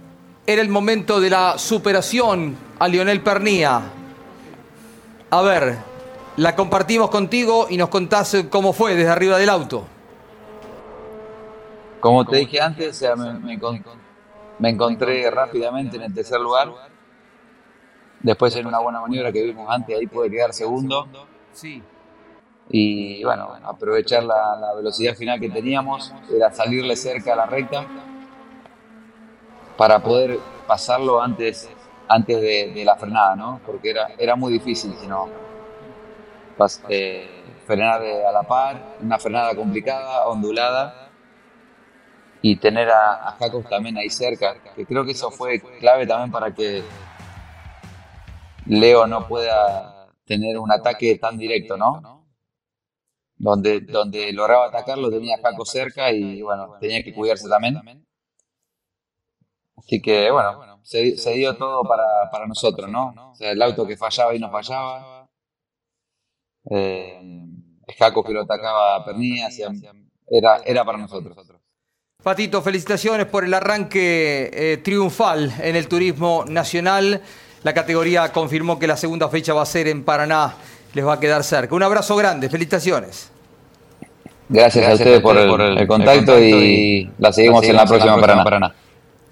[0.46, 3.80] era el momento de la superación a Lionel Pernía.
[5.30, 5.78] A ver,
[6.36, 9.86] la compartimos contigo y nos contás cómo fue desde arriba del auto.
[12.00, 13.58] Como te dije antes, o sea, me, me
[14.58, 16.72] me encontré rápidamente en el tercer lugar.
[18.20, 21.06] Después en una buena maniobra que vimos antes, ahí pude quedar segundo.
[21.52, 21.82] Sí.
[22.68, 27.86] Y bueno, aprovechar la, la velocidad final que teníamos, era salirle cerca a la recta
[29.76, 31.70] para poder pasarlo antes,
[32.08, 33.60] antes de, de la frenada, ¿no?
[33.64, 35.28] Porque era, era muy difícil, si no,
[36.58, 41.05] pas- eh, frenar eh, a la par, una frenada complicada, ondulada,
[42.42, 46.30] y tener a, a Jacobs también ahí cerca, que creo que eso fue clave también
[46.30, 46.82] para que
[48.66, 52.26] Leo no pueda tener un ataque tan directo, ¿no?
[53.38, 57.80] Donde, donde lograba atacarlo tenía a Jaco cerca y bueno, tenía que cuidarse también.
[59.76, 63.14] Así que bueno, se, se dio todo para, para nosotros, ¿no?
[63.32, 65.28] O sea, el auto que fallaba y no fallaba.
[66.70, 67.20] Eh,
[67.98, 69.48] Jaco que lo atacaba a Pernilla,
[70.28, 71.36] era, era para nosotros.
[72.26, 77.20] Patito, felicitaciones por el arranque eh, triunfal en el turismo nacional.
[77.62, 80.56] La categoría confirmó que la segunda fecha va a ser en Paraná.
[80.92, 81.72] Les va a quedar cerca.
[81.72, 83.30] Un abrazo grande, felicitaciones.
[84.48, 88.74] Gracias, a ustedes por el, el contacto y la seguimos en la próxima Paraná.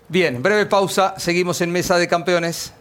[0.06, 1.14] Bien, breve pausa.
[1.16, 2.72] Seguimos en Mesa de Campeones.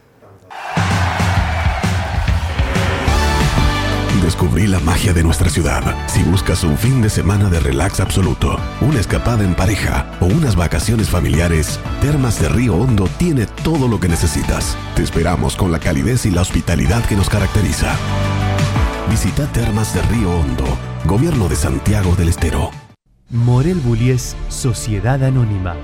[4.34, 5.84] Descubrí la magia de nuestra ciudad.
[6.08, 10.56] Si buscas un fin de semana de relax absoluto, una escapada en pareja o unas
[10.56, 14.76] vacaciones familiares, Termas de Río Hondo tiene todo lo que necesitas.
[14.96, 17.96] Te esperamos con la calidez y la hospitalidad que nos caracteriza.
[19.08, 20.66] Visita Termas de Río Hondo,
[21.06, 22.72] Gobierno de Santiago del Estero.
[23.30, 25.76] Morel Bullies Sociedad Anónima,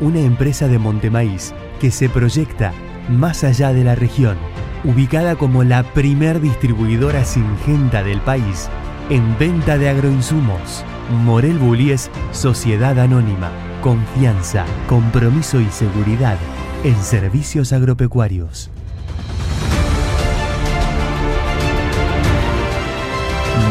[0.00, 2.72] una empresa de Montemaíz que se proyecta
[3.10, 4.38] más allá de la región,
[4.84, 8.68] ubicada como la primer distribuidora singenta del país
[9.10, 10.84] en venta de agroinsumos.
[11.24, 13.50] Morel Bullies Sociedad Anónima,
[13.82, 16.38] confianza, compromiso y seguridad
[16.84, 18.70] en servicios agropecuarios.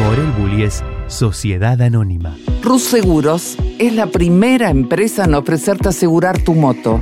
[0.03, 2.35] Morel Bullies Sociedad Anónima.
[2.61, 7.01] Rus Seguros es la primera empresa en ofrecerte asegurar tu moto.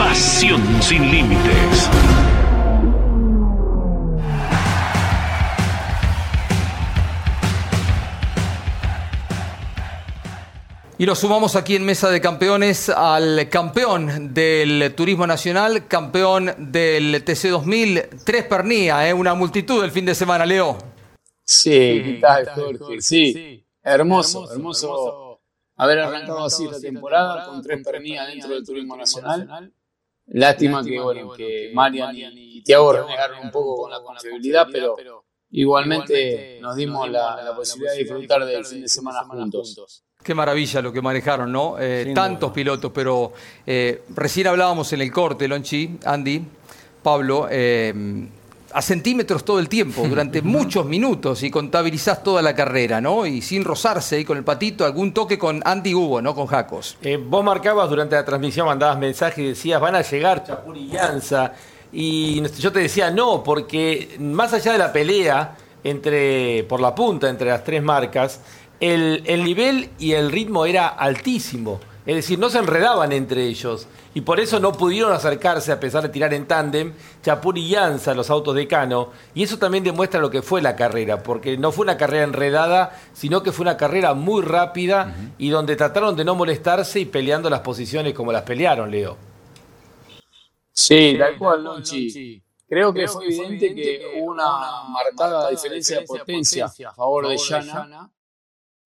[0.00, 1.90] Pasión sin límites.
[10.96, 17.22] Y lo sumamos aquí en Mesa de Campeones al campeón del Turismo Nacional, campeón del
[17.22, 19.12] TC2000, Tres Pernía, ¿eh?
[19.12, 20.78] una multitud el fin de semana, Leo.
[21.44, 23.02] Sí, ¿qué tal, Jorge?
[23.02, 25.42] Sí, hermoso, hermoso
[25.76, 29.74] haber arrancado así la temporada con tres pernillas dentro del turismo nacional.
[30.32, 34.96] Lástima que, bueno, que Marian y Tiago renegaron un poco con la confiabilidad, pero
[35.50, 40.04] igualmente nos dimos la, la posibilidad de disfrutar del fin de semana juntos.
[40.22, 41.76] Qué maravilla lo que manejaron, ¿no?
[41.78, 43.32] Eh, tantos pilotos, pero
[43.66, 46.44] eh, recién hablábamos en el corte, Lonchi, Andy,
[47.02, 47.92] Pablo, eh,
[48.72, 53.26] a centímetros todo el tiempo, durante muchos minutos, y contabilizás toda la carrera, ¿no?
[53.26, 56.34] Y sin rozarse, y con el patito, algún toque con Andy Hugo, ¿no?
[56.34, 56.96] Con Jacos.
[57.02, 60.88] Eh, vos marcabas durante la transmisión, mandabas mensajes y decías, van a llegar Chapur y
[60.88, 61.52] Llanza.
[61.92, 67.28] Y yo te decía, no, porque más allá de la pelea entre, por la punta
[67.28, 68.40] entre las tres marcas,
[68.78, 71.80] el, el nivel y el ritmo era altísimo.
[72.06, 73.86] Es decir, no se enredaban entre ellos.
[74.14, 78.14] Y por eso no pudieron acercarse, a pesar de tirar en tándem, Chapur y Llanza,
[78.14, 79.10] los autos de Cano.
[79.34, 82.98] Y eso también demuestra lo que fue la carrera, porque no fue una carrera enredada,
[83.12, 87.50] sino que fue una carrera muy rápida y donde trataron de no molestarse y peleando
[87.50, 89.16] las posiciones como las pelearon, Leo.
[90.72, 92.42] Sí, tal cual, Lonchi.
[92.70, 98.08] Creo que fue evidente que hubo una marcada diferencia de potencia a favor de Llana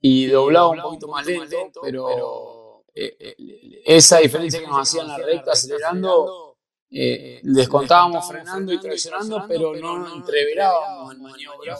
[0.00, 2.53] y doblaba un poquito más lento, pero
[2.94, 6.58] eh, eh, esa diferencia que nos hacían la recta acelerando,
[6.90, 11.76] eh, descontábamos frenando y traccionando, pero no entreverábamos en maniobra.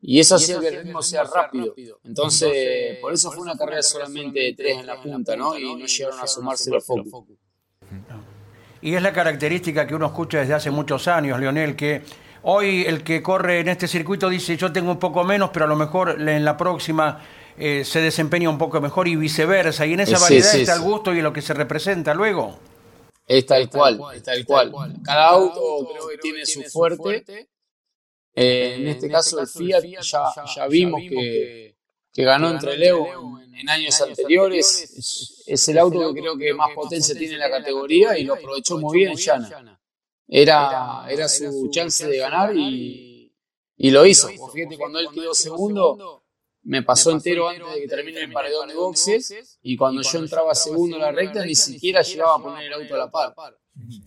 [0.00, 1.74] Y eso hacía que el ritmo sea rápido.
[2.04, 5.58] Entonces, por eso fue una carrera solamente de tres en la punta, ¿no?
[5.58, 7.24] Y no llegaron a sumarse los focos.
[8.82, 12.02] Y es la característica que uno escucha desde hace muchos años, Leonel, que
[12.42, 15.68] hoy el que corre en este circuito dice yo tengo un poco menos, pero a
[15.68, 17.20] lo mejor en la próxima
[17.58, 19.86] eh, se desempeña un poco mejor y viceversa.
[19.86, 22.58] Y en esa variedad está el gusto y lo que se representa luego.
[23.26, 24.72] Es tal cual, es tal cual.
[25.02, 27.24] Cada auto creo que tiene su fuerte.
[28.34, 31.74] Eh, en este caso el Fiat ya, ya vimos que,
[32.12, 35.42] que ganó entre Leo en años anteriores.
[35.46, 38.78] Es, el auto que creo que más potencia tiene en la categoría y lo aprovechó
[38.78, 39.80] muy bien Yana.
[40.28, 43.32] Era, era su chance de ganar y,
[43.76, 44.28] y lo hizo.
[44.52, 46.25] Fíjate, cuando él quedó segundo,
[46.66, 50.52] me pasó entero antes de que termine el paredón de boxes y cuando yo entraba
[50.54, 53.34] segundo en la recta ni siquiera llegaba a poner el auto a la par.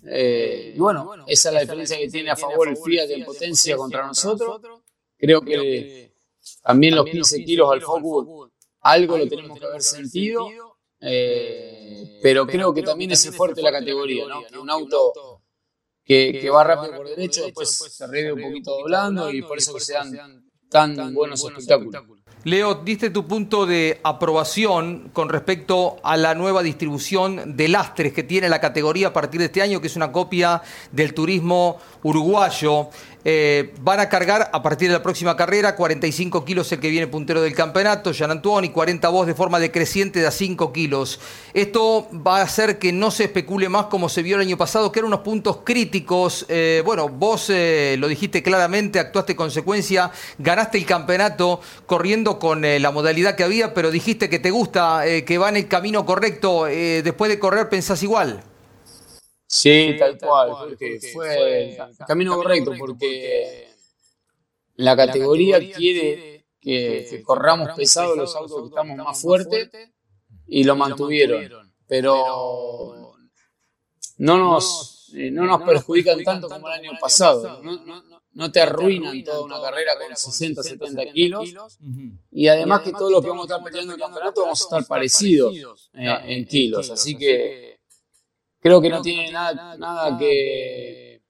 [0.06, 3.78] Eh, y bueno, esa es la diferencia que tiene a favor el Fiat en potencia
[3.78, 4.60] contra nosotros.
[5.18, 6.14] Creo que
[6.62, 10.50] también los 15 kilos al Focus, algo lo tenemos que haber sentido,
[11.00, 14.62] eh, pero creo que también es fuerte la categoría, ¿no?
[14.62, 15.44] un auto
[16.04, 19.74] que, que va rápido por derecho, después se rede un poquito doblando y por eso
[19.74, 22.19] que se dan tan buenos espectáculos.
[22.46, 28.24] Leo, diste tu punto de aprobación con respecto a la nueva distribución de lastres que
[28.24, 30.62] tiene la categoría a partir de este año, que es una copia
[30.94, 32.92] del turismo uruguayo.
[33.26, 37.08] Eh, van a cargar a partir de la próxima carrera 45 kilos el que viene
[37.08, 41.20] puntero del campeonato, Jean Antoine, y 40 vos de forma decreciente de a 5 kilos.
[41.54, 44.92] Esto va a hacer que no se especule más como se vio el año pasado,
[44.92, 46.46] que eran unos puntos críticos.
[46.48, 52.92] Eh, bueno, vos eh, lo dijiste claramente, actuaste consecuencia, ganaste el campeonato corriendo con la
[52.92, 56.66] modalidad que había, pero dijiste que te gusta, que va en el camino correcto.
[56.66, 58.44] después de correr pensás igual.
[59.52, 63.68] Sí, tal, cual, porque fue el camino correcto, porque
[64.76, 69.72] la categoría quiere que, corramos pesado los autos que estamos más fuertes
[70.46, 73.16] y lo mantuvieron, pero
[74.20, 77.60] no nos, eh, no nos perjudican tanto como el año pasado,
[78.32, 81.80] no, te arruinan toda una carrera con 60, 70 kilos
[82.32, 84.64] y además que todo lo que vamos a estar peleando en el campeonato vamos a
[84.64, 87.69] estar parecidos eh, en kilos, así que
[88.60, 91.22] creo que no tiene nada, nada que,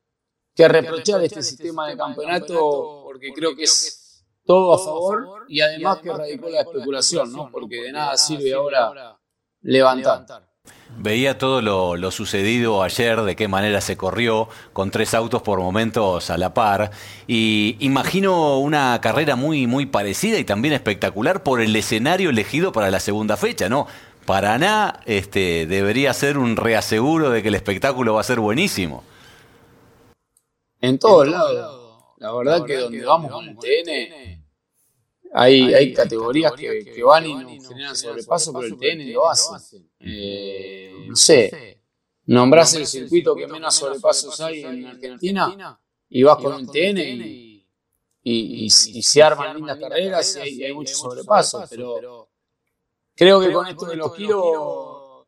[0.56, 6.00] que reprochar este sistema de campeonato porque creo que es todo a favor y además
[6.00, 7.50] que radicó la especulación, ¿no?
[7.52, 9.18] porque de nada sirve ahora
[9.62, 10.50] levantar.
[10.98, 15.60] Veía todo lo, lo, sucedido ayer, de qué manera se corrió, con tres autos por
[15.60, 16.92] momentos a la par.
[17.28, 22.92] Y imagino una carrera muy, muy parecida y también espectacular por el escenario elegido para
[22.92, 23.88] la segunda fecha, ¿no?
[24.30, 29.04] Paraná este, debería ser un reaseguro de que el espectáculo va a ser buenísimo.
[30.80, 32.14] En todos lados.
[32.18, 34.46] La verdad que donde vamos con el TN
[35.34, 39.78] hay, hay categorías que, van y nos generan sobrepaso, pero el TN lo hace.
[40.00, 41.82] Eh, no sé,
[42.28, 47.66] nombrás el circuito que menos sobrepasos hay en Argentina y vas con el TN y,
[48.22, 52.29] y, se arman lindas carreras y hay, hay muchos sobrepasos, pero
[53.20, 55.26] Creo que con esto de los kilos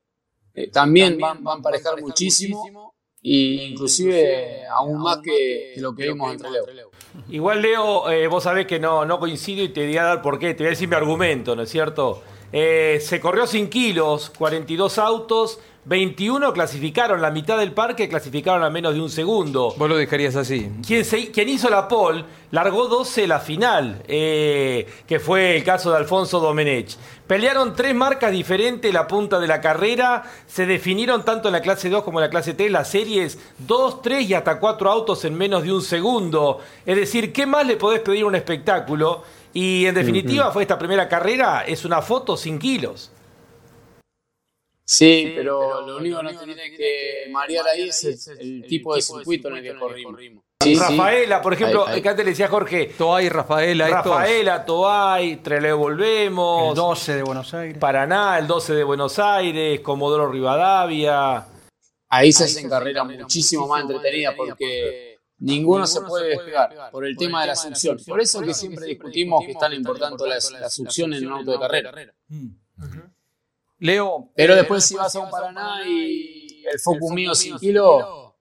[0.53, 6.31] eh, también van, van a parejar muchísimo e inclusive aún más que, lo que vimos
[6.31, 6.89] entre Leo.
[7.29, 10.39] Igual Leo, eh, vos sabés que no, no coincido y te voy a dar por
[10.39, 12.23] qué, te voy a decir mi argumento, ¿no es cierto?
[12.53, 18.69] Eh, se corrió sin kilos, 42 autos, 21 clasificaron, la mitad del parque clasificaron a
[18.69, 19.73] menos de un segundo.
[19.77, 20.69] Vos lo dejarías así.
[20.85, 25.89] Quien, se- quien hizo la pole largó 12 la final, eh, que fue el caso
[25.91, 26.95] de Alfonso Domenech.
[27.25, 31.89] Pelearon tres marcas diferentes la punta de la carrera, se definieron tanto en la clase
[31.89, 35.35] 2 como en la clase 3 las series 2, 3 y hasta 4 autos en
[35.35, 36.59] menos de un segundo.
[36.85, 39.23] Es decir, ¿qué más le podés pedir a un espectáculo?
[39.53, 43.10] Y en definitiva fue esta primera carrera, es una foto sin kilos.
[44.83, 49.01] Sí, pero lo único que no tiene que marear ahí es el, el tipo de
[49.01, 50.43] circuito en el que corrimos.
[50.61, 50.75] Sí.
[50.75, 52.01] Rafaela, por ejemplo, Ahí, ahí.
[52.01, 52.93] que antes le decía Jorge.
[52.97, 54.05] Toay, Rafaela, estos.
[54.05, 56.69] Rafaela, Toay, Treleo Volvemos.
[56.69, 57.77] El 12 de Buenos Aires.
[57.79, 61.47] Paraná, el 12 de Buenos Aires, Comodoro Rivadavia.
[62.09, 67.41] Ahí se hacen carreras muchísimo más entretenidas porque ninguno se puede despegar por el tema
[67.41, 67.97] de la succión.
[68.05, 71.51] Por eso que siempre discutimos que es tan importante la, la succión en un auto
[71.53, 71.91] de carrera.
[73.81, 74.29] Leo.
[74.35, 78.35] Pero eh, después si vas a un Paraná y el Focus mío sin kilo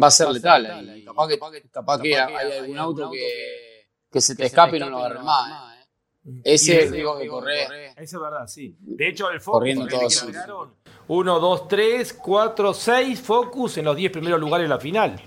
[0.00, 0.66] va a ser letal.
[0.66, 1.04] ahí.
[1.04, 4.98] Capaz que, capaz que hay algún auto que, que se te escape y no lo
[4.98, 5.74] agarres más.
[5.74, 6.40] ¿eh?
[6.44, 7.88] Ese es digo que corre.
[7.96, 8.76] Eso es verdad, sí.
[8.80, 10.74] De hecho, el Focus Corriendo le todo quedaron
[11.08, 15.20] 1, 2, 3, 4, 6 Focus en los 10 primeros lugares de la final.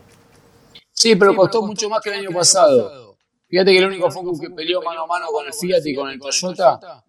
[0.91, 3.17] Sí, pero costó mucho más que el año pasado.
[3.49, 6.09] Fíjate que el único Focus que peleó mano a mano con el Fiat y con
[6.09, 7.03] el Toyota,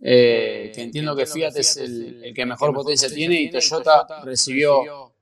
[0.00, 5.12] eh, que entiendo que Fiat es el, el que mejor potencia tiene y Toyota recibió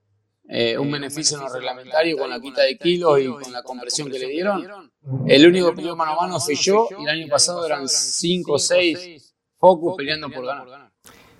[0.49, 4.19] eh, un beneficio no reglamentario con la quita de kilos y con la compresión que
[4.19, 4.91] le dieron.
[5.27, 8.53] El único que peleó mano a mano fui yo y el año pasado eran 5
[8.53, 10.91] o 6 Focus peleando por ganar.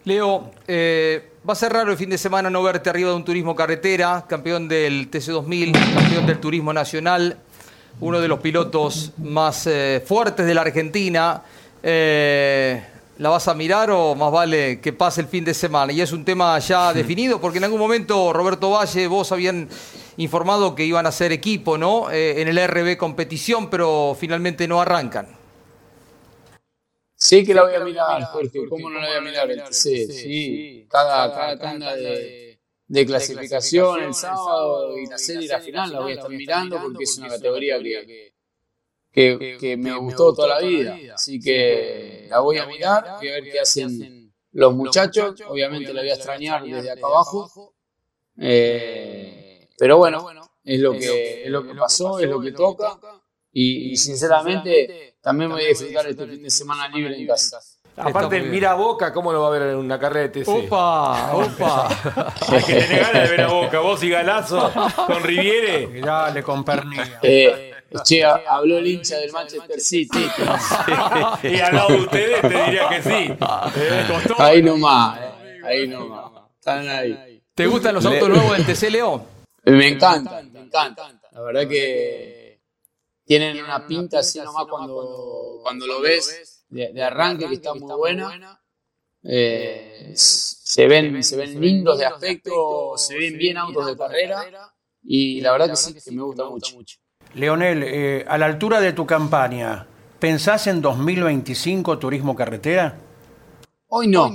[0.04, 3.26] Leo, eh, va a ser raro el fin de semana no verte arriba de un
[3.26, 7.38] turismo carretera, campeón del TC2000, campeón del turismo nacional,
[8.00, 11.44] uno de los pilotos más eh, fuertes de la Argentina.
[11.84, 12.82] Eh,
[13.20, 15.92] ¿La vas a mirar o más vale que pase el fin de semana?
[15.92, 19.68] Y es un tema ya definido, porque en algún momento Roberto Valle, vos habían
[20.18, 22.12] informado que iban a ser equipo, ¿no?
[22.12, 25.36] Eh, en el RB competición, pero finalmente no arrancan.
[27.16, 28.68] Sí que la voy a mirar, Jorge.
[28.70, 29.50] ¿Cómo no la voy a mirar?
[29.50, 30.88] El TC, sí.
[30.88, 36.00] Cada, cada tanda de, de clasificación el sábado y la serie y la final la
[36.02, 38.37] voy a estar mirando porque es una categoría que,
[39.12, 40.98] que, que me gustó toda la vida.
[41.14, 45.42] Así que la voy a mirar, voy a ver qué hacen los muchachos.
[45.48, 47.74] Obviamente la voy a extrañar desde acá abajo.
[48.40, 50.28] Eh, pero bueno,
[50.64, 53.00] es lo que, es lo que pasó, es lo que toca.
[53.52, 57.60] Y, y sinceramente también voy a disfrutar este fin de semana libre en casa.
[57.98, 60.48] Aparte, mira a Boca, ¿cómo lo va a ver en una carrera de TC?
[60.50, 61.34] ¡Opa!
[61.34, 61.88] ¡Opa!
[62.50, 63.80] Hay que tener ganas de ver a Boca.
[63.80, 64.72] Vos y Galazo
[65.08, 66.00] con Riviere.
[66.00, 67.20] Dale, con pernilla.
[67.24, 67.74] Eh,
[68.04, 70.20] che, habló el hincha del Manchester City.
[71.44, 73.34] y al lado de ustedes te diría que sí.
[73.78, 74.08] Eh.
[74.38, 76.32] Ahí nomás, eh, ahí nomás.
[76.60, 77.42] Están ahí.
[77.54, 79.26] ¿Te gustan los autos nuevos del TC, Leo?
[79.66, 81.20] Me encantan, me encantan.
[81.32, 82.62] La verdad que
[83.26, 87.94] tienen una pinta así nomás cuando, cuando lo ves de, de arranque que está muy
[87.96, 88.60] buena.
[89.24, 94.74] Eh, se, ven, se ven lindos de aspecto, se ven bien autos de carrera
[95.04, 96.98] y la verdad que sí, que me gusta mucho.
[97.38, 99.88] Leonel, eh, a la altura de tu campaña,
[100.20, 102.98] ¿pensás en 2025 turismo carretera?
[103.88, 104.34] Hoy no,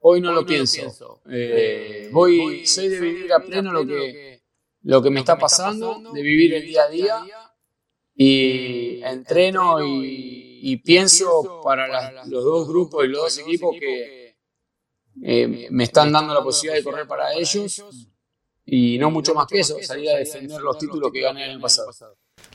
[0.00, 0.80] hoy no lo pienso.
[1.28, 4.42] Eh, voy, soy de vivir a pleno lo que,
[4.82, 7.26] lo que me está pasando, de vivir el día a día
[8.14, 14.36] y entreno y, y pienso para las- los dos grupos y los dos equipos que
[15.22, 17.82] eh, me están dando la posibilidad de correr para ellos
[18.64, 21.60] y no mucho más que eso, salir a defender los títulos que gané el año
[21.60, 21.88] pasado.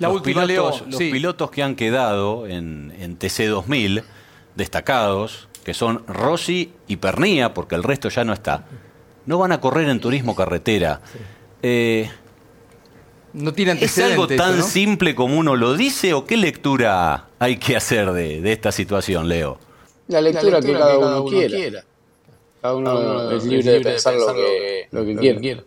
[0.02, 0.88] La los última, pilotos, Leo.
[0.89, 1.12] Los Sí.
[1.12, 4.04] pilotos que han quedado en, en TC2000,
[4.56, 8.66] destacados, que son Rossi y Pernía, porque el resto ya no está,
[9.26, 11.02] no van a correr en turismo carretera.
[11.62, 12.10] Eh,
[13.34, 14.64] No tiene ¿Es algo tan ¿no?
[14.64, 19.30] simple como uno lo dice o qué lectura hay que hacer de, de esta situación,
[19.30, 19.58] Leo?
[20.08, 21.84] La lectura, que cada uno, quiera.
[22.62, 25.64] Cada uno es libre de pensar lo que, lo que quiera.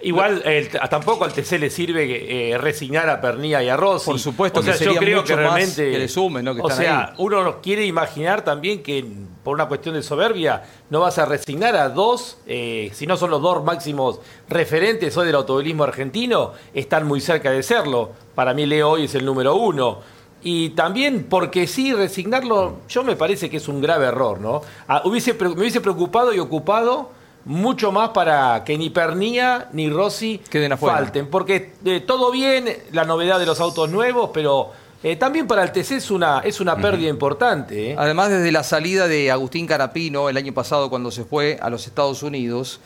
[0.00, 4.06] Igual el- tampoco al TC le sirve eh, resignar a Pernilla y a Rossi.
[4.06, 6.54] Por supuesto o sea, que yo creo que realmente que le sumen, ¿no?
[6.54, 7.14] que o están sea, ahí.
[7.18, 9.04] uno quiere imaginar también que
[9.42, 13.30] por una cuestión de soberbia no vas a resignar a dos, eh, si no son
[13.30, 18.12] los dos máximos referentes hoy del automovilismo argentino, están muy cerca de serlo.
[18.36, 19.98] Para mí Leo hoy es el número uno.
[20.44, 24.60] Y también porque sí, resignarlo, yo me parece que es un grave error, ¿no?
[24.86, 27.10] Ah, hubiese, me hubiese preocupado y ocupado
[27.48, 30.98] mucho más para que ni Pernía ni Rossi Queden afuera.
[30.98, 31.28] falten.
[31.28, 34.70] Porque eh, todo bien, la novedad de los autos nuevos, pero
[35.02, 37.92] eh, también para el TC es una, es una pérdida importante.
[37.92, 37.96] ¿eh?
[37.98, 41.86] Además, desde la salida de Agustín Carapino el año pasado cuando se fue a los
[41.86, 42.80] Estados Unidos,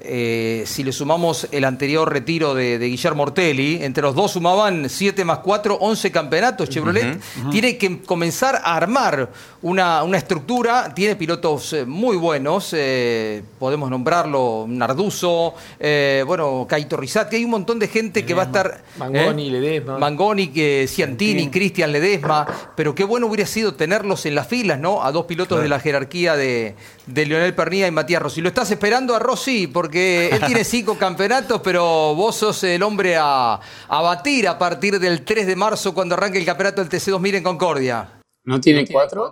[0.00, 4.88] eh, si le sumamos el anterior retiro de, de Guillermo Ortelli, entre los dos sumaban
[4.88, 6.68] 7 más 4, 11 campeonatos.
[6.68, 7.20] Chevrolet
[7.50, 9.30] tiene que comenzar a armar
[9.62, 16.96] una, una estructura, tiene pilotos eh, muy buenos, eh, podemos nombrarlo Narduso, eh, bueno, Caito
[16.96, 18.82] Rizati, hay un montón de gente que va a estar...
[18.98, 19.50] Mangoni, ¿eh?
[19.50, 19.98] Ledesma.
[19.98, 20.52] Mangoni,
[20.86, 25.02] Ciantini, Cristian Ledesma, pero qué bueno hubiera sido tenerlos en las filas, ¿no?
[25.02, 26.76] A dos pilotos de la jerarquía de,
[27.06, 28.40] de Leonel Pernía y Matías Rossi.
[28.40, 33.16] Lo estás esperando a Rossi porque él tiene cinco campeonatos, pero vos sos el hombre
[33.16, 37.36] a, a batir a partir del 3 de marzo cuando arranque el campeonato del TC2000
[37.36, 38.20] en Concordia.
[38.44, 39.30] ¿No tiene cuatro?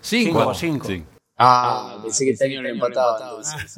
[0.00, 0.54] Cinco.
[0.54, 0.88] Cinco.
[1.36, 3.40] Ah, pensé que tenían empatado.
[3.40, 3.74] entonces.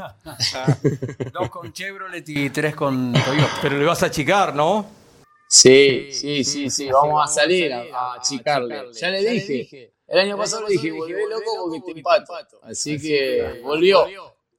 [1.33, 3.59] Dos con Chevrolet y tres con Toyota.
[3.63, 4.87] Pero le vas a achicar, ¿no?
[5.49, 8.93] Sí, sí, sí, sí, vamos a salir a, a achicarle.
[8.93, 12.61] Ya le dije, el año pasado le dije, volvé loco porque te empato.
[12.63, 14.07] Así que volvió,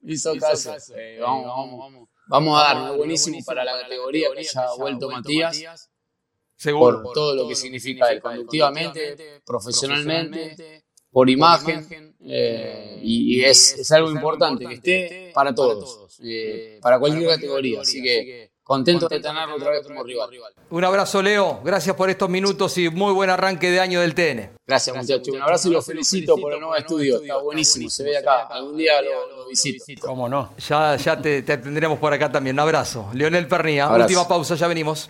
[0.04, 0.76] hizo caso.
[0.96, 5.90] Eh, vamos, vamos, vamos a darle buenísimo para la categoría que haya vuelto Matías.
[6.56, 7.04] Seguro.
[7.04, 12.16] Por todo lo que significa él conductivamente, profesionalmente, por imagen.
[12.22, 17.82] eh, y y es, es algo importante que esté para todos, eh, para cualquier categoría.
[17.82, 20.30] Así que contento de tenerlo otra vez como rival.
[20.70, 21.60] Un abrazo, Leo.
[21.64, 24.52] Gracias por estos minutos y muy buen arranque de año del TN.
[24.68, 25.30] Gracias, muchachos.
[25.30, 27.20] Un abrazo y los felicito por el nuevo estudio.
[27.20, 27.90] Está buenísimo.
[27.90, 28.42] Se ve acá.
[28.44, 29.84] Algún día lo, lo visito.
[30.06, 30.54] ¿Cómo no?
[30.68, 32.58] Ya, ya te, te tendremos por acá también.
[32.58, 33.10] Un abrazo.
[33.14, 33.86] Leonel Pernía.
[33.86, 34.04] Abrazo.
[34.04, 35.10] Última pausa, ya venimos.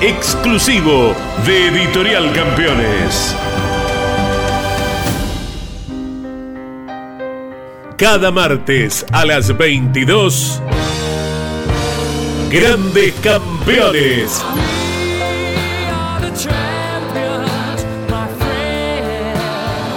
[0.00, 1.14] exclusivo
[1.46, 3.34] de Editorial Campeones.
[7.96, 10.60] Cada martes a las 22,
[12.50, 14.44] Grandes Campeones.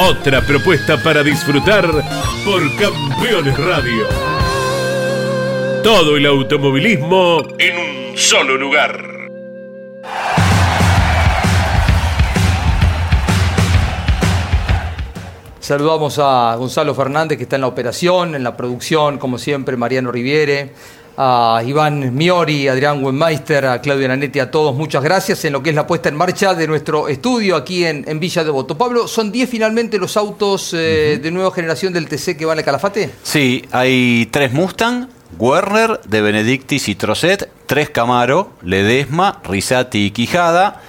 [0.00, 1.86] Otra propuesta para disfrutar
[2.44, 4.08] por Campeones Radio.
[5.84, 9.00] Todo el automovilismo en un solo lugar.
[15.60, 20.10] Saludamos a Gonzalo Fernández, que está en la operación, en la producción, como siempre, Mariano
[20.10, 20.72] Riviere,
[21.20, 25.70] a Iván Miori, Adrián Wenmeister, a Claudia Nanetti, a todos, muchas gracias en lo que
[25.70, 28.78] es la puesta en marcha de nuestro estudio aquí en, en Villa Devoto.
[28.78, 32.62] Pablo, ¿son 10 finalmente los autos eh, de nueva generación del TC que van a
[32.62, 33.10] Calafate?
[33.24, 35.08] Sí, hay tres Mustang,
[35.40, 40.82] Werner, De Benedictis y Trocet, tres Camaro, Ledesma, Risati y Quijada,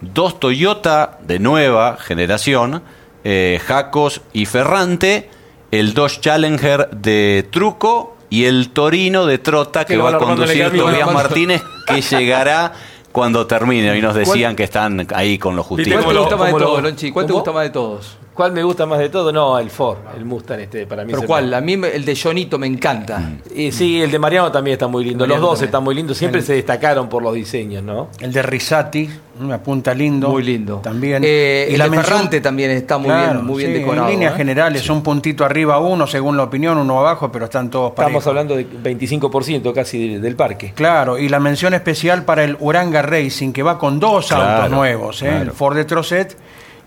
[0.00, 2.82] dos Toyota de nueva generación,
[3.22, 5.30] eh, Jacos y Ferrante,
[5.70, 11.12] el Dodge Challenger de Truco y el Torino de Trota que va a conducir Tobias.
[11.12, 12.72] Martínez que llegará
[13.12, 13.96] cuando termine.
[13.96, 16.06] Y nos decían que están ahí con los ¿Cuál justitos.
[16.06, 17.10] te gusta más de todos, Lonchi?
[17.12, 18.18] ¿Cuál te gusta más de todos?
[18.36, 19.32] ¿Cuál me gusta más de todo?
[19.32, 21.06] No, el Ford, el Mustang este, para mí.
[21.06, 21.54] ¿Pero es el cuál?
[21.54, 23.32] A mí me- el de Jonito me encanta.
[23.54, 25.26] Y sí, el de Mariano también está muy lindo.
[25.26, 25.64] Los dos también.
[25.68, 26.18] están muy lindos.
[26.18, 28.08] Siempre El- se destacaron por los diseños, ¿no?
[28.20, 29.08] El de Risati,
[29.40, 30.28] una punta lindo.
[30.28, 30.80] Muy lindo.
[30.84, 31.22] También.
[31.24, 34.06] Eh, el de mención- Ferrante también está muy Claro, bien, muy bien sí, decorado.
[34.08, 34.36] En líneas ¿eh?
[34.36, 38.26] generales, un puntito arriba uno, según la opinión, uno abajo, pero están todos Estamos parejos.
[38.26, 40.72] hablando de 25% casi de- del parque.
[40.74, 44.70] Claro, y la mención especial para el Uranga Racing, que va con dos Claro, autos
[44.70, 45.26] nuevos, ¿eh?
[45.28, 45.42] claro.
[45.44, 46.36] el Ford de Trocet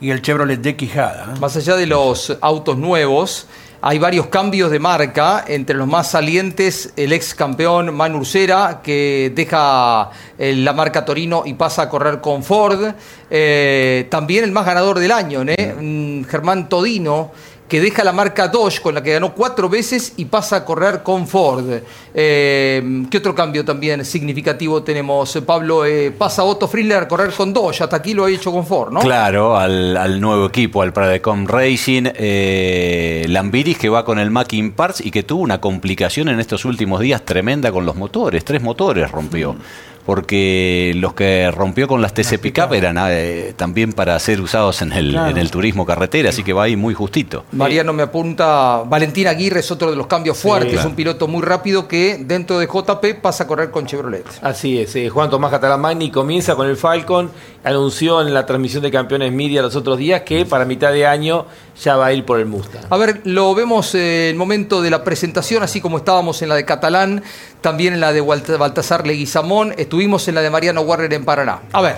[0.01, 1.35] y el Chevrolet de Quijada.
[1.39, 3.47] Más allá de los autos nuevos,
[3.81, 9.31] hay varios cambios de marca, entre los más salientes el ex campeón Manu Ursera, que
[9.33, 12.93] deja eh, la marca Torino y pasa a correr con Ford.
[13.29, 15.75] Eh, también el más ganador del año, ¿eh?
[15.79, 17.31] Mm, Germán Todino,
[17.69, 21.03] que deja la marca Dodge, con la que ganó cuatro veces y pasa a correr
[21.03, 21.65] con Ford.
[22.13, 25.85] Eh, ¿Qué otro cambio también significativo tenemos, eh, Pablo?
[25.85, 28.91] Eh, pasa Otto Friedler a correr con Dodge, hasta aquí lo ha hecho con Ford,
[28.91, 28.99] ¿no?
[29.01, 34.71] Claro, al, al nuevo equipo, al Pradecom Racing, eh, Lambiris que va con el Mackin
[34.71, 38.63] Parts y que tuvo una complicación en estos últimos días tremenda con los motores, tres
[38.63, 39.55] motores rompió.
[40.09, 44.91] Porque los que rompió con las TC Pickup eran eh, también para ser usados en
[44.91, 45.29] el, Claro.
[45.29, 47.45] en el turismo carretera, así que va ahí muy justito.
[47.51, 50.89] Mariano me apunta, Valentín Aguirre es otro de los cambios fuertes, claro.
[50.89, 54.25] un piloto muy rápido que dentro de JP pasa a correr con Chevrolet.
[54.41, 57.29] Así es, eh, Juan Tomás Catalán Magni comienza con el Falcon,
[57.63, 61.45] anunció en la transmisión de Campeones Media los otros días que para mitad de año
[61.83, 62.81] ya va a ir por el Mustang.
[62.89, 66.49] A ver, lo vemos eh, en el momento de la presentación, así como estábamos en
[66.49, 67.21] la de Catalán,
[67.61, 71.59] también en la de Baltasar Leguizamón, estuvimos en la de Mariano Warner en Paraná.
[71.73, 71.97] A ver.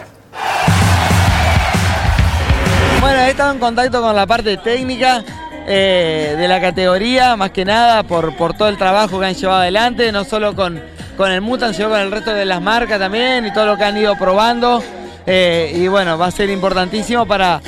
[3.00, 5.24] Bueno, he estado en contacto con la parte técnica
[5.68, 9.62] eh, de la categoría, más que nada por, por todo el trabajo que han llevado
[9.62, 10.82] adelante, no solo con,
[11.18, 13.84] con el Mutant, sino con el resto de las marcas también y todo lo que
[13.84, 14.84] han ido probando.
[15.26, 17.62] Eh, y bueno, va a ser importantísimo para,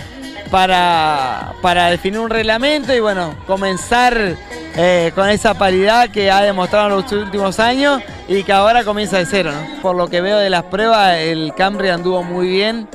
[0.49, 4.35] para, para definir un reglamento y bueno, comenzar
[4.75, 9.17] eh, con esa paridad que ha demostrado en los últimos años y que ahora comienza
[9.17, 9.51] de cero.
[9.81, 12.87] Por lo que veo de las pruebas, el Camry anduvo muy bien.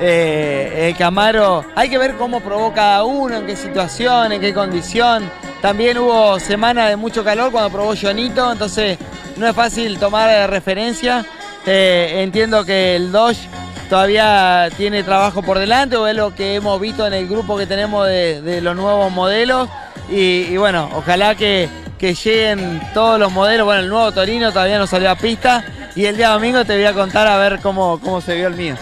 [0.00, 4.54] Eh, el Camaro, hay que ver cómo probó cada uno, en qué situación, en qué
[4.54, 5.28] condición.
[5.60, 8.96] También hubo semana de mucho calor cuando probó Jonito, entonces
[9.36, 11.26] no es fácil tomar referencia.
[11.66, 13.48] Eh, entiendo que el Dodge
[13.90, 17.66] todavía tiene trabajo por delante, o es lo que hemos visto en el grupo que
[17.66, 19.68] tenemos de, de los nuevos modelos.
[20.10, 23.66] Y, bueno, ojalá que, que lleguen todos los modelos.
[23.66, 25.64] Bueno, el nuevo Torino todavía no salió a pista.
[25.94, 28.54] Y el día domingo te voy a contar a ver cómo, cómo se vio el
[28.54, 28.76] mío.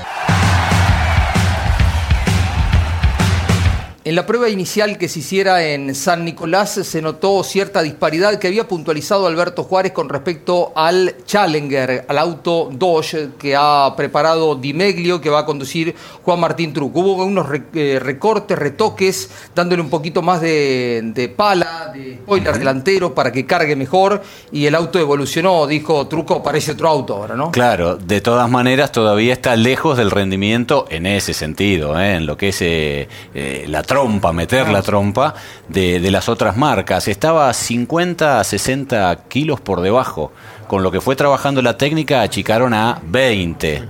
[4.07, 8.47] En la prueba inicial que se hiciera en San Nicolás se notó cierta disparidad que
[8.47, 15.21] había puntualizado Alberto Juárez con respecto al Challenger, al auto Dodge que ha preparado Dimeglio,
[15.21, 15.93] que va a conducir
[16.23, 17.01] Juan Martín Truco.
[17.01, 23.13] Hubo unos eh, recortes, retoques, dándole un poquito más de, de pala, de spoiler delantero
[23.13, 27.51] para que cargue mejor y el auto evolucionó, dijo Truco, parece otro auto ahora, ¿no?
[27.51, 32.15] Claro, de todas maneras todavía está lejos del rendimiento en ese sentido, ¿eh?
[32.15, 35.33] en lo que es eh, eh, la trompa, meter la trompa
[35.69, 37.09] de, de las otras marcas.
[37.09, 40.33] Estaba a 50 a 60 kilos por debajo.
[40.69, 43.85] Con lo que fue trabajando la técnica achicaron a 20.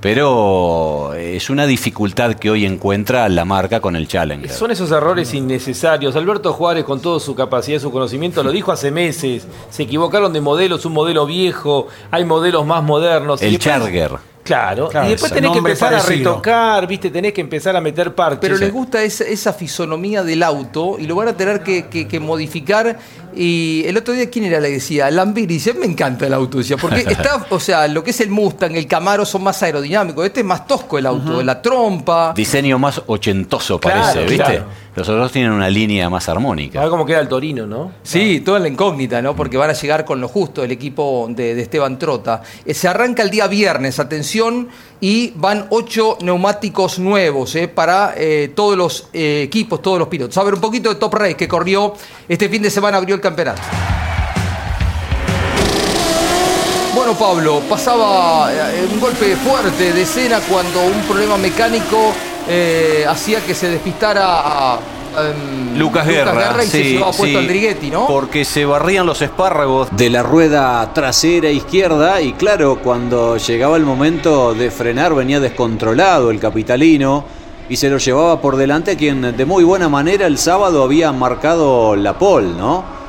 [0.00, 4.50] Pero es una dificultad que hoy encuentra la marca con el Challenger.
[4.50, 6.16] Son esos errores innecesarios.
[6.16, 9.46] Alberto Juárez, con toda su capacidad su conocimiento, lo dijo hace meses.
[9.70, 13.40] Se equivocaron de modelo, es un modelo viejo, hay modelos más modernos.
[13.42, 14.31] El Charger.
[14.42, 18.12] Claro, Claro, y después tenés que empezar a retocar, viste, tenés que empezar a meter
[18.14, 18.40] parches.
[18.40, 22.08] Pero les gusta esa, esa fisonomía del auto y lo van a tener que, que-
[22.08, 22.98] que modificar.
[23.34, 25.10] Y el otro día, ¿quién era la que decía?
[25.10, 28.30] Lambiri dice, me encanta el auto, decía, porque está, o sea, lo que es el
[28.30, 32.32] Mustang, el Camaro son más aerodinámicos, este es más tosco el auto, la trompa.
[32.36, 34.36] Diseño más ochentoso parece, Claro, ¿viste?
[34.44, 34.64] claro.
[34.94, 36.78] Los otros tienen una línea más armónica.
[36.80, 37.92] A ver cómo queda el Torino, ¿no?
[38.02, 39.34] Sí, toda la incógnita, ¿no?
[39.34, 42.42] Porque van a llegar con lo justo el equipo de, de Esteban Trota.
[42.66, 44.68] Eh, se arranca el día viernes, atención,
[45.02, 47.66] y van ocho neumáticos nuevos ¿eh?
[47.66, 50.38] para eh, todos los eh, equipos, todos los pilotos.
[50.38, 51.92] A ver, un poquito de Top Race que corrió
[52.28, 53.60] este fin de semana, abrió el campeonato.
[56.94, 58.48] Bueno, Pablo, pasaba
[58.92, 62.12] un golpe fuerte de escena cuando un problema mecánico
[63.08, 64.78] hacía que se despistara a,
[65.18, 68.06] em, Lucas Guerra, y se llevaba puesto sí, Andrighetti, ¿no?
[68.06, 73.84] Porque se barrían los espárragos de la rueda trasera izquierda y claro, cuando llegaba el
[73.84, 77.24] momento de frenar venía descontrolado el capitalino
[77.68, 81.96] y se lo llevaba por delante quien de muy buena manera el sábado había marcado
[81.96, 83.02] la pole, ¿no?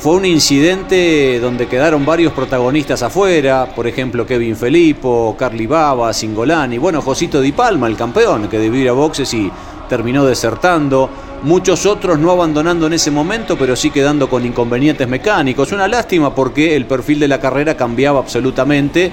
[0.00, 6.78] Fue un incidente donde quedaron varios protagonistas afuera, por ejemplo Kevin Felippo, Carly Baba, Singolani,
[6.78, 9.52] bueno, Josito Di Palma, el campeón, que ir a boxes y
[9.90, 11.10] terminó desertando.
[11.42, 15.72] Muchos otros no abandonando en ese momento, pero sí quedando con inconvenientes mecánicos.
[15.72, 19.10] Una lástima porque el perfil de la carrera cambiaba absolutamente,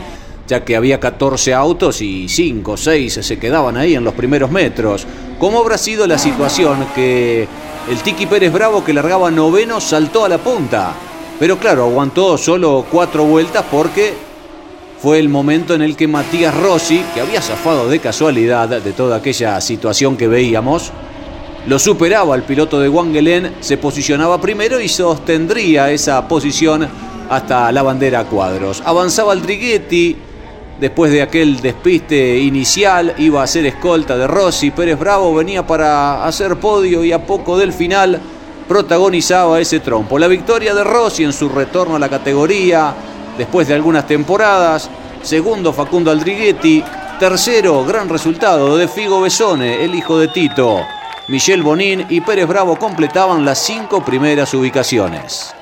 [0.48, 4.52] ya que había 14 autos y 5 o 6 se quedaban ahí en los primeros
[4.52, 5.06] metros.
[5.40, 7.48] ¿Cómo habrá sido la situación que
[7.90, 10.94] el Tiki Pérez Bravo que largaba noveno saltó a la punta?
[11.40, 14.14] Pero claro, aguantó solo cuatro vueltas porque
[15.00, 19.18] fue el momento en el que Matías Rossi, que había zafado de casualidad de toda
[19.18, 20.92] aquella situación que veíamos,
[21.68, 26.88] lo superaba el piloto de Wangelen, se posicionaba primero y sostendría esa posición
[27.30, 28.82] hasta la bandera a cuadros.
[28.86, 30.16] Avanzaba el Drighetti,
[30.80, 34.72] después de aquel despiste inicial, iba a ser escolta de Rossi.
[34.72, 38.18] Pérez Bravo venía para hacer podio y a poco del final
[38.66, 40.18] protagonizaba ese trompo.
[40.18, 42.94] La victoria de Rossi en su retorno a la categoría,
[43.38, 44.90] después de algunas temporadas.
[45.22, 46.82] Segundo, Facundo Aldriguetti.
[47.20, 50.97] Tercero, gran resultado de Figo Besone, el hijo de Tito.
[51.30, 55.54] Michel Bonín y Pérez Bravo completaban las cinco primeras ubicaciones.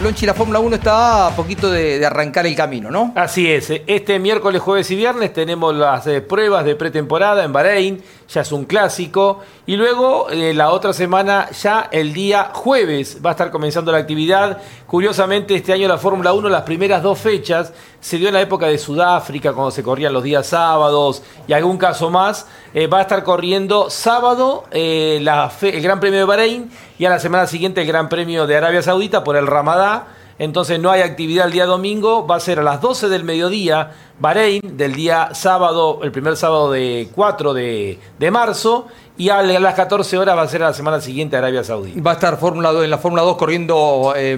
[0.00, 3.12] Lonchi, la Fórmula 1 está a poquito de, de, arrancar el camino, ¿no?
[3.14, 3.70] Así es.
[3.86, 8.02] Este miércoles, jueves y viernes tenemos las eh, pruebas de pretemporada en Bahrein.
[8.32, 9.40] Ya es un clásico.
[9.66, 13.98] Y luego, eh, la otra semana, ya el día jueves, va a estar comenzando la
[13.98, 14.58] actividad.
[14.86, 18.66] Curiosamente, este año la Fórmula 1, las primeras dos fechas, se dio en la época
[18.66, 22.46] de Sudáfrica, cuando se corrían los días sábados y algún caso más.
[22.74, 27.04] Eh, va a estar corriendo sábado eh, la fe- el Gran Premio de Bahrein y
[27.04, 30.06] a la semana siguiente el Gran Premio de Arabia Saudita por el Ramadá.
[30.38, 33.92] Entonces no hay actividad el día domingo, va a ser a las 12 del mediodía
[34.18, 39.74] Bahrein, del día sábado, el primer sábado de 4 de, de marzo, y a las
[39.74, 42.00] 14 horas va a ser a la semana siguiente Arabia Saudita.
[42.00, 44.36] Va a estar Fórmula 2, en la Fórmula 2 corriendo eh,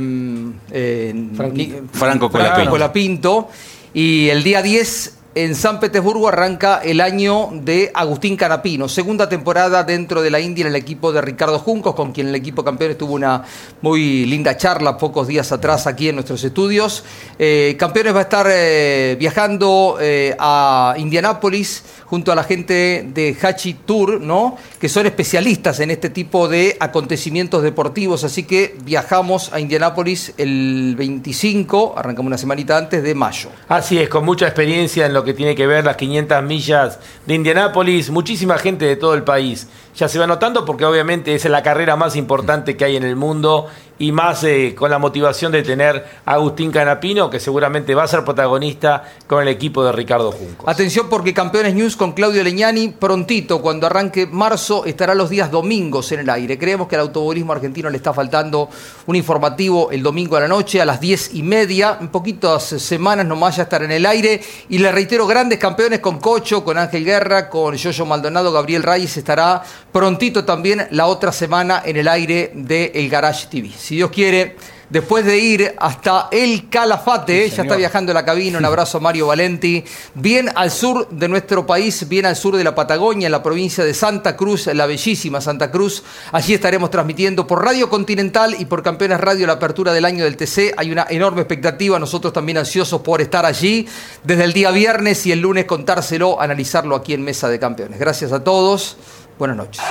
[0.72, 1.12] eh.
[1.14, 2.54] Ni- Franco Colapinto.
[2.54, 3.48] Franco Colapinto.
[3.94, 8.88] Y el día 10 en San Petersburgo arranca el año de Agustín Canapino.
[8.88, 12.34] Segunda temporada dentro de la India en el equipo de Ricardo Juncos, con quien el
[12.34, 13.42] equipo campeón tuvo una
[13.82, 17.04] muy linda charla pocos días atrás aquí en nuestros estudios.
[17.38, 23.36] Eh, campeones va a estar eh, viajando eh, a Indianápolis junto a la gente de
[23.40, 24.56] Hachi Tour, ¿no?
[24.78, 28.22] que son especialistas en este tipo de acontecimientos deportivos.
[28.22, 33.50] Así que viajamos a Indianápolis el 25, arrancamos una semanita antes de mayo.
[33.66, 37.34] Así es, con mucha experiencia en lo que tiene que ver las 500 millas de
[37.34, 39.68] Indianápolis, muchísima gente de todo el país.
[39.96, 43.14] Ya se va notando porque obviamente es la carrera más importante que hay en el
[43.14, 43.68] mundo
[43.98, 48.08] y más eh, con la motivación de tener a Agustín Canapino, que seguramente va a
[48.08, 50.68] ser protagonista con el equipo de Ricardo Junco.
[50.68, 56.10] Atención porque Campeones News con Claudio Leñani prontito, cuando arranque marzo, estará los días domingos
[56.10, 56.58] en el aire.
[56.58, 58.68] Creemos que al automovilismo argentino le está faltando
[59.06, 61.98] un informativo el domingo a la noche a las 10 y media.
[62.00, 64.40] En poquitas semanas nomás ya estará en el aire.
[64.68, 69.16] Y le reitero, grandes campeones con Cocho, con Ángel Guerra, con Yoyo Maldonado, Gabriel Reyes
[69.16, 69.62] estará
[69.94, 73.70] prontito también la otra semana en el aire de El Garage TV.
[73.70, 74.56] Si Dios quiere,
[74.90, 79.00] después de ir hasta el Calafate, ya está viajando en la cabina, un abrazo a
[79.00, 83.32] Mario Valenti, bien al sur de nuestro país, bien al sur de la Patagonia, en
[83.32, 86.02] la provincia de Santa Cruz, la bellísima Santa Cruz.
[86.32, 90.36] Allí estaremos transmitiendo por Radio Continental y por Campeones Radio la apertura del año del
[90.36, 90.74] TC.
[90.76, 93.86] Hay una enorme expectativa, nosotros también ansiosos por estar allí
[94.22, 97.98] desde el día viernes y el lunes contárselo, analizarlo aquí en Mesa de Campeones.
[97.98, 98.96] Gracias a todos,
[99.38, 99.82] buenas noches.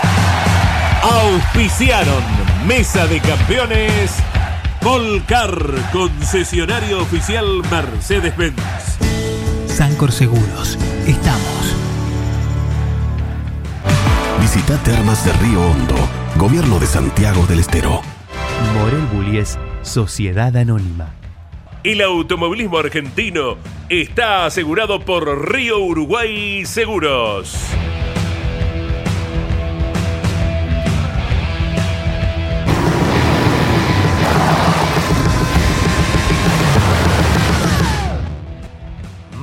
[1.02, 2.24] Auspiciaron
[2.66, 4.12] Mesa de Campeones.
[4.84, 5.50] Volcar,
[5.94, 8.98] concesionario oficial Mercedes-Benz.
[9.66, 10.78] Sancor Seguros.
[11.08, 11.76] Estamos.
[14.42, 15.96] Visita Termas de Río Hondo,
[16.36, 18.02] Gobierno de Santiago del Estero.
[18.74, 21.14] Morel Bullies, Sociedad Anónima.
[21.86, 23.56] El automovilismo argentino
[23.88, 27.56] está asegurado por Río Uruguay Seguros.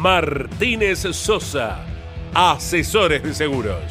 [0.00, 1.84] Martínez Sosa,
[2.32, 3.82] asesores de seguros.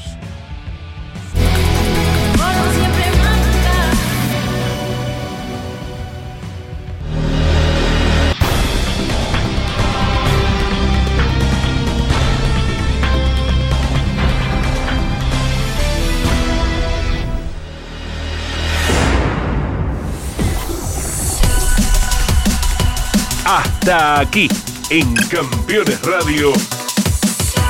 [23.45, 24.47] Hasta aquí,
[24.89, 26.51] en Campeones Radio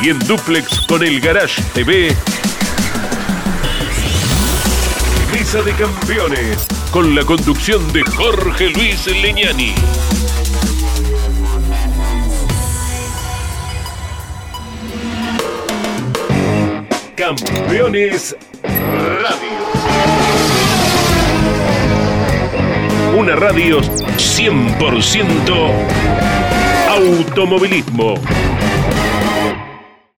[0.02, 2.16] y en Duplex con el Garage TV.
[5.34, 9.76] Mesa de Campeones, con la conducción de Jorge Luis Leñani.
[17.18, 19.60] Campeones Radio.
[23.18, 26.59] Una radio 100%
[27.00, 28.20] Automovilismo.